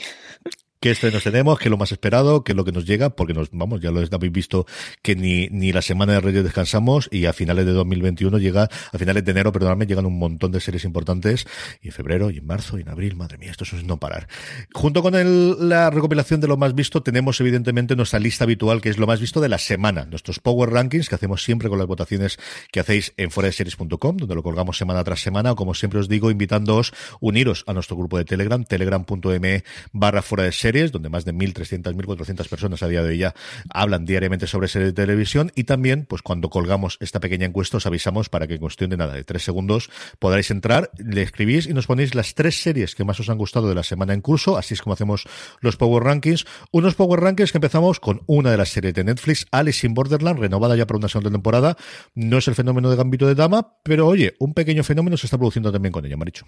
[0.80, 3.34] qué estrenos tenemos, qué es lo más esperado, qué es lo que nos llega, porque
[3.34, 4.66] nos, vamos, ya lo habéis visto
[5.02, 8.98] que ni, ni la semana de Reyes descansamos y a finales de 2021 llega, a
[8.98, 11.48] finales de enero, perdonadme, llegan un montón de series importantes
[11.82, 14.28] y en febrero y en marzo y en abril, madre mía, esto es no parar.
[14.74, 18.90] Junto con el, la recopilación de lo más visto, tenemos evidentemente nuestra lista habitual que
[18.90, 21.88] es lo más visto de la semana, nuestros Power Rankings que hacemos siempre con las
[21.88, 22.38] votaciones
[22.72, 26.30] que hacéis en foradeseries.com, donde lo colgamos semana tras semana, o como siempre os digo,
[26.30, 31.24] invitándoos uniros a nuestro grupo de Telegram, telegram.me barra fuera de series series, donde más
[31.24, 33.34] de 1.300, 1.400 personas a día de hoy ya
[33.70, 37.86] hablan diariamente sobre series de televisión y también, pues cuando colgamos esta pequeña encuesta os
[37.86, 41.74] avisamos para que en cuestión de nada, de tres segundos, podáis entrar, le escribís y
[41.74, 44.58] nos ponéis las tres series que más os han gustado de la semana en curso,
[44.58, 45.24] así es como hacemos
[45.62, 46.46] los Power Rankings.
[46.72, 50.38] Unos Power Rankings que empezamos con una de las series de Netflix, Alice in Borderland,
[50.38, 51.78] renovada ya para una segunda temporada.
[52.14, 55.38] No es el fenómeno de Gambito de Dama, pero oye, un pequeño fenómeno se está
[55.38, 56.46] produciendo también con ella, Maricho.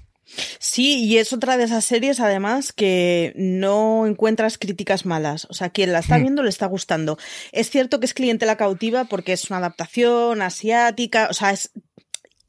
[0.60, 5.48] Sí, y es otra de esas series, además, que no encuentras críticas malas.
[5.50, 6.22] O sea, quien la está hmm.
[6.22, 7.18] viendo le está gustando.
[7.52, 11.72] Es cierto que es cliente la cautiva porque es una adaptación asiática, o sea, es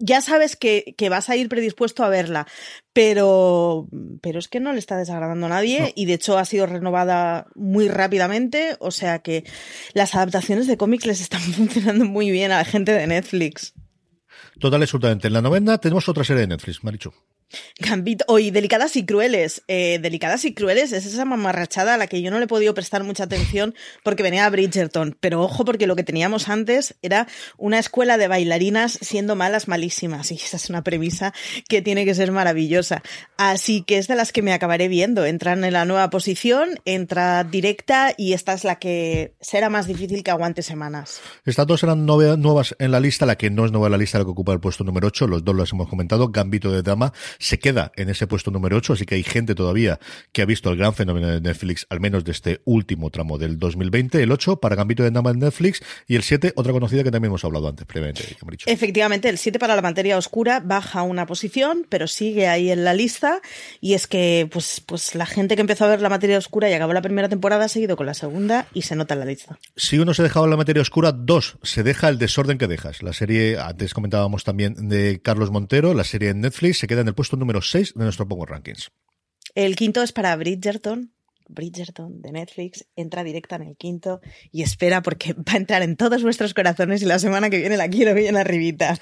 [0.01, 2.47] ya sabes que, que, vas a ir predispuesto a verla,
[2.95, 3.87] pero,
[4.23, 7.47] pero es que no le está desagradando a nadie y de hecho ha sido renovada
[7.55, 9.45] muy rápidamente, o sea que
[9.93, 13.75] las adaptaciones de cómics les están funcionando muy bien a la gente de Netflix.
[14.59, 15.29] Total, absolutamente.
[15.29, 17.13] En la novena tenemos otra serie de Netflix, Marichu.
[17.79, 19.63] Gambito, hoy Delicadas y Crueles.
[19.69, 22.75] Eh, Delicadas y Crueles es esa mamarrachada a la que yo no le he podido
[22.75, 25.17] prestar mucha atención porque venía a Bridgerton.
[25.21, 27.27] Pero ojo, porque lo que teníamos antes era
[27.57, 30.31] una escuela de bailarinas siendo malas, malísimas.
[30.33, 31.33] Y esa es una premisa
[31.69, 33.03] que tiene que ser maravillosa.
[33.37, 35.25] Así que es de las que me acabaré viendo.
[35.25, 40.23] Entran en la nueva posición, entra directa y esta es la que será más difícil
[40.23, 41.21] que aguante semanas.
[41.45, 43.27] Estas dos eran nuevas en la lista.
[43.27, 45.27] La que no es nueva en la lista, la que ocupa el puesto número 8.
[45.27, 46.29] Los dos los hemos comentado.
[46.29, 49.99] Gambito de Dama se queda en ese puesto número 8, así que hay gente todavía
[50.33, 53.59] que ha visto el gran fenómeno de Netflix, al menos de este último tramo del
[53.59, 57.11] 2020, el 8 para Gambito de Dama en Netflix y el 7, otra conocida que
[57.11, 58.37] también hemos hablado antes previamente.
[58.67, 62.95] Efectivamente, el 7 para la materia oscura baja una posición, pero sigue ahí en la
[62.95, 63.41] lista
[63.81, 66.75] y es que pues, pues la gente que empezó a ver la materia oscura y
[66.75, 69.59] acabó la primera temporada ha seguido con la segunda y se nota en la lista.
[69.77, 73.03] Si uno se dejaba la materia oscura, dos, se deja el desorden que dejas.
[73.03, 77.09] La serie, antes comentábamos también de Carlos Montero, la serie en Netflix se queda en
[77.09, 78.91] el puesto número 6 de nuestro Power Rankings.
[79.55, 81.13] El quinto es para Bridgerton,
[81.51, 84.21] Bridgerton de Netflix entra directa en el quinto
[84.51, 87.77] y espera porque va a entrar en todos vuestros corazones y la semana que viene
[87.77, 88.99] la quiero bien arribita.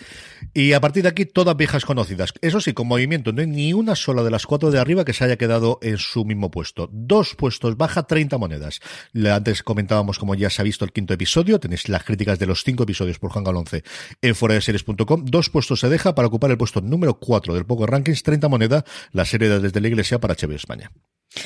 [0.55, 2.33] Y a partir de aquí todas viejas conocidas.
[2.41, 5.13] Eso sí, con movimiento, no hay ni una sola de las cuatro de arriba que
[5.13, 6.89] se haya quedado en su mismo puesto.
[6.93, 8.81] Dos puestos baja, 30 monedas.
[9.15, 12.65] Antes comentábamos como ya se ha visto el quinto episodio, tenéis las críticas de los
[12.65, 13.85] cinco episodios por Juan Galonce
[14.23, 15.25] en foradeseries.com.
[15.25, 18.85] Dos puestos se deja para ocupar el puesto número 4 del Poker Rankings, 30 monedas,
[19.13, 20.91] la serie de Desde la Iglesia para HBO España.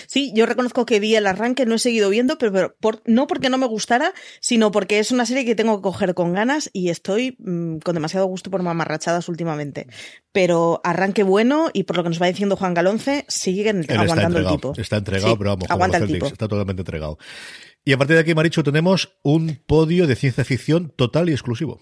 [0.06, 2.76] Sí, yo reconozco que vi el arranque, no he seguido viendo, pero,
[3.06, 6.32] no porque no me gustara, sino porque es una serie que tengo que coger con
[6.32, 9.88] ganas y estoy mm, con demasiado gusto por mamarrachadas últimamente.
[10.32, 14.46] Pero arranque bueno y por lo que nos va diciendo Juan Galonce, siguen aguantando el
[14.46, 14.72] tipo.
[14.76, 16.26] Está entregado, pero vamos, aguanta el tipo.
[16.26, 17.18] está totalmente entregado.
[17.84, 21.80] Y a partir de aquí, Maricho, tenemos un podio de ciencia ficción total y exclusivo.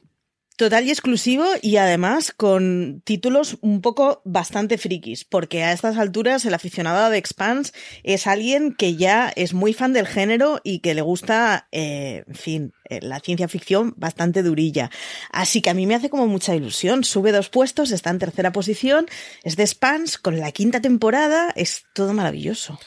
[0.61, 6.45] Total y exclusivo y además con títulos un poco bastante frikis, porque a estas alturas
[6.45, 10.93] el aficionado de Expanse es alguien que ya es muy fan del género y que
[10.93, 14.91] le gusta, eh, en fin, eh, la ciencia ficción bastante durilla.
[15.33, 17.05] Así que a mí me hace como mucha ilusión.
[17.05, 19.07] Sube dos puestos, está en tercera posición,
[19.43, 22.79] es de Expanse con la quinta temporada, es todo maravilloso.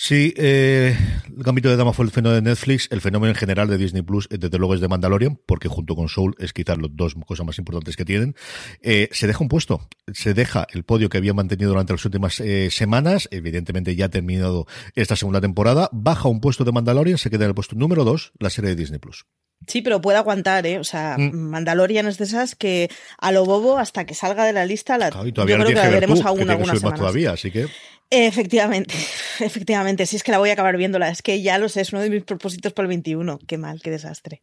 [0.00, 0.96] Sí, eh,
[1.26, 2.86] el Gambito de Dama fue el fenómeno de Netflix.
[2.92, 6.08] El fenómeno en general de Disney Plus, desde luego, es de Mandalorian, porque junto con
[6.08, 8.36] Soul es quizás las dos cosas más importantes que tienen.
[8.80, 12.38] Eh, se deja un puesto, se deja el podio que había mantenido durante las últimas
[12.38, 13.28] eh, semanas.
[13.32, 15.90] Evidentemente, ya ha terminado esta segunda temporada.
[15.90, 18.76] Baja un puesto de Mandalorian, se queda en el puesto número dos, la serie de
[18.76, 19.26] Disney Plus.
[19.66, 20.78] Sí, pero puede aguantar, ¿eh?
[20.78, 21.34] O sea, mm.
[21.34, 25.10] Mandalorian es de esas que a lo bobo hasta que salga de la lista la
[25.10, 26.98] yo creo que la veremos aún algunas semanas.
[26.98, 27.66] todavía, así que
[28.10, 28.94] Efectivamente,
[29.40, 31.92] efectivamente, si es que la voy a acabar viéndola, es que ya lo sé, es
[31.92, 33.38] uno de mis propósitos para el 21.
[33.46, 34.42] Qué mal, qué desastre.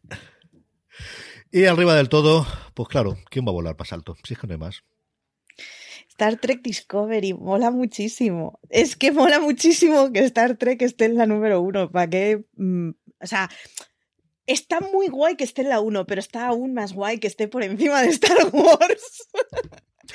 [1.50, 4.16] Y arriba del todo, pues claro, ¿quién va a volar para salto?
[4.24, 4.84] Si es que no hay más.
[6.08, 8.58] Star Trek Discovery mola muchísimo.
[8.70, 11.90] Es que mola muchísimo que Star Trek esté en la número uno.
[11.90, 12.44] ¿Para qué?
[12.56, 12.90] Mm,
[13.20, 13.50] o sea,
[14.46, 17.48] está muy guay que esté en la uno, pero está aún más guay que esté
[17.48, 19.28] por encima de Star Wars.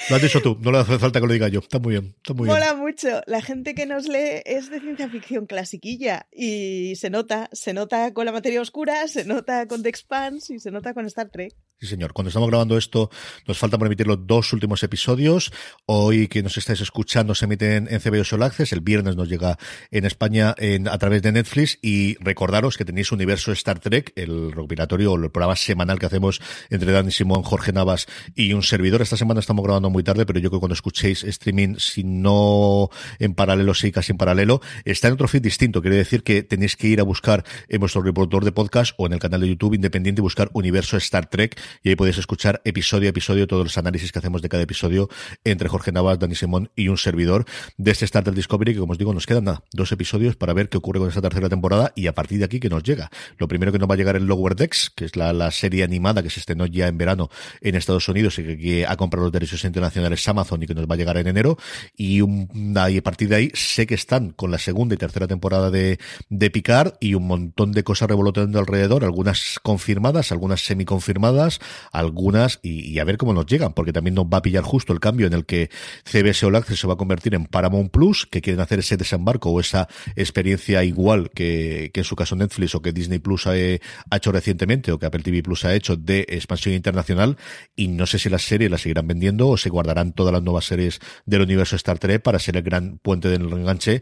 [0.10, 1.60] Lo has dicho tú, no le hace falta que lo diga yo.
[1.60, 3.22] Está muy bien, está muy Mola mucho.
[3.28, 8.14] La gente que nos lee es de ciencia ficción clasiquilla y se nota, se nota
[8.14, 11.54] con la materia oscura, se nota con The Expanse y se nota con Star Trek.
[11.82, 12.14] Sí, señor.
[12.14, 13.10] Cuando estamos grabando esto,
[13.48, 15.52] nos falta por emitir los dos últimos episodios.
[15.88, 18.72] Hoy que nos estáis escuchando se emiten en CBO Sol Access.
[18.72, 19.58] El viernes nos llega
[19.90, 21.80] en España en, a través de Netflix.
[21.82, 26.40] Y recordaros que tenéis Universo Star Trek, el recopilatorio o el programa semanal que hacemos
[26.70, 28.06] entre Dani Simón, Jorge Navas
[28.36, 29.02] y un servidor.
[29.02, 32.90] Esta semana estamos grabando muy tarde, pero yo creo que cuando escuchéis streaming, si no
[33.18, 35.82] en paralelo, sí casi en paralelo, está en otro feed distinto.
[35.82, 39.14] Quiere decir que tenéis que ir a buscar en vuestro reproductor de podcast o en
[39.14, 43.08] el canal de YouTube independiente y buscar Universo Star Trek y ahí podéis escuchar episodio
[43.08, 45.10] a episodio todos los análisis que hacemos de cada episodio
[45.44, 47.46] entre Jorge Navas, Dani Simón y un servidor
[47.78, 50.78] de este Starter Discovery que como os digo nos quedan dos episodios para ver qué
[50.78, 53.10] ocurre con esta tercera temporada y a partir de aquí que nos llega.
[53.38, 55.84] Lo primero que nos va a llegar es Lower Decks, que es la, la serie
[55.84, 57.30] animada que se estrenó ya en verano
[57.62, 60.96] en Estados Unidos y que, ha comprado los derechos internacionales Amazon y que nos va
[60.96, 61.58] a llegar en enero
[61.96, 62.50] y, un,
[62.90, 66.00] y a partir de ahí sé que están con la segunda y tercera temporada de,
[66.30, 71.60] de Picard y un montón de cosas revoloteando alrededor, algunas confirmadas, algunas semi-confirmadas,
[71.91, 74.99] algunas y, a ver cómo nos llegan, porque también nos va a pillar justo el
[74.99, 75.70] cambio en el que
[76.03, 79.49] CBS All Access se va a convertir en Paramount Plus, que quieren hacer ese desembarco
[79.49, 83.51] o esa experiencia igual que, que en su caso Netflix o que Disney Plus ha,
[83.51, 87.38] ha, hecho recientemente o que Apple TV Plus ha hecho de expansión internacional
[87.76, 90.66] y no sé si las series las seguirán vendiendo o se guardarán todas las nuevas
[90.66, 94.01] series del universo Star Trek para ser el gran puente del enganche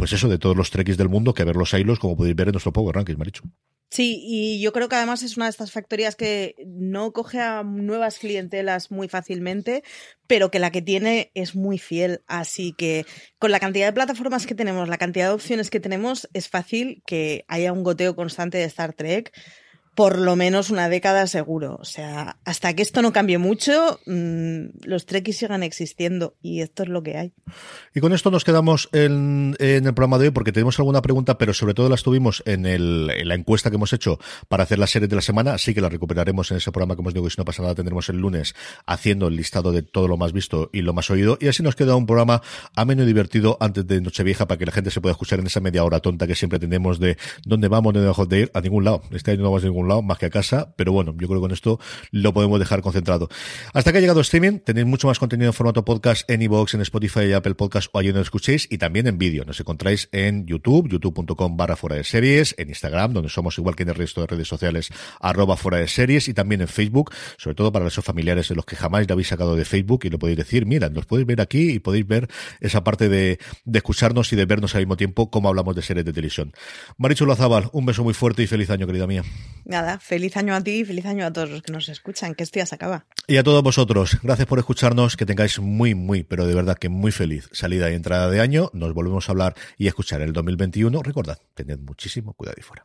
[0.00, 2.48] pues eso, de todos los trekkies del mundo, que ver los hilos, como podéis ver
[2.48, 3.42] en nuestro Power Rankings, Marichu.
[3.92, 7.64] Sí, y yo creo que además es una de estas factorías que no coge a
[7.64, 9.82] nuevas clientelas muy fácilmente,
[10.28, 12.22] pero que la que tiene es muy fiel.
[12.28, 13.04] Así que
[13.40, 17.02] con la cantidad de plataformas que tenemos, la cantidad de opciones que tenemos, es fácil
[17.04, 19.32] que haya un goteo constante de Star Trek
[19.94, 21.78] por lo menos una década seguro.
[21.80, 26.84] O sea, hasta que esto no cambie mucho, mmm, los trekkies sigan existiendo y esto
[26.84, 27.32] es lo que hay.
[27.94, 31.38] Y con esto nos quedamos en, en, el programa de hoy porque tenemos alguna pregunta,
[31.38, 34.18] pero sobre todo las tuvimos en, el, en la encuesta que hemos hecho
[34.48, 37.02] para hacer la serie de la semana, así que la recuperaremos en ese programa que
[37.02, 38.54] hemos dicho que si no pasa nada tendremos el lunes
[38.86, 41.76] haciendo el listado de todo lo más visto y lo más oído y así nos
[41.76, 42.42] queda un programa
[42.74, 45.60] ameno y divertido antes de Nochevieja para que la gente se pueda escuchar en esa
[45.60, 48.84] media hora tonta que siempre tenemos de dónde vamos, dónde dejamos de ir, a ningún
[48.84, 49.02] lado.
[49.10, 51.40] Este año no vamos a ningún lado más que a casa, pero bueno, yo creo
[51.40, 51.78] que con esto
[52.10, 53.28] lo podemos dejar concentrado.
[53.72, 56.80] Hasta que ha llegado streaming, tenéis mucho más contenido en formato podcast en iVoox, en
[56.82, 59.44] Spotify, Apple Podcast o allí donde escuchéis y también en vídeo.
[59.44, 63.82] Nos encontráis en YouTube, youtube.com barra fuera de series, en Instagram, donde somos igual que
[63.82, 67.54] en el resto de redes sociales, arroba fuera de series y también en Facebook, sobre
[67.54, 70.18] todo para esos familiares de los que jamás lo habéis sacado de Facebook y lo
[70.18, 72.28] podéis decir, mira, nos podéis ver aquí y podéis ver
[72.60, 73.38] esa parte de,
[73.72, 76.52] escucharnos y de vernos al mismo tiempo como hablamos de series de televisión.
[76.98, 79.22] Marichu Lazabal, un beso muy fuerte y feliz año, querida mía.
[79.70, 82.42] Nada, feliz año a ti y feliz año a todos los que nos escuchan, que
[82.42, 83.06] este día se acaba.
[83.28, 86.88] Y a todos vosotros, gracias por escucharnos, que tengáis muy, muy, pero de verdad que
[86.88, 88.70] muy feliz salida y entrada de año.
[88.72, 91.04] Nos volvemos a hablar y a escuchar el 2021.
[91.04, 92.84] Recordad, tened muchísimo cuidado y fuera.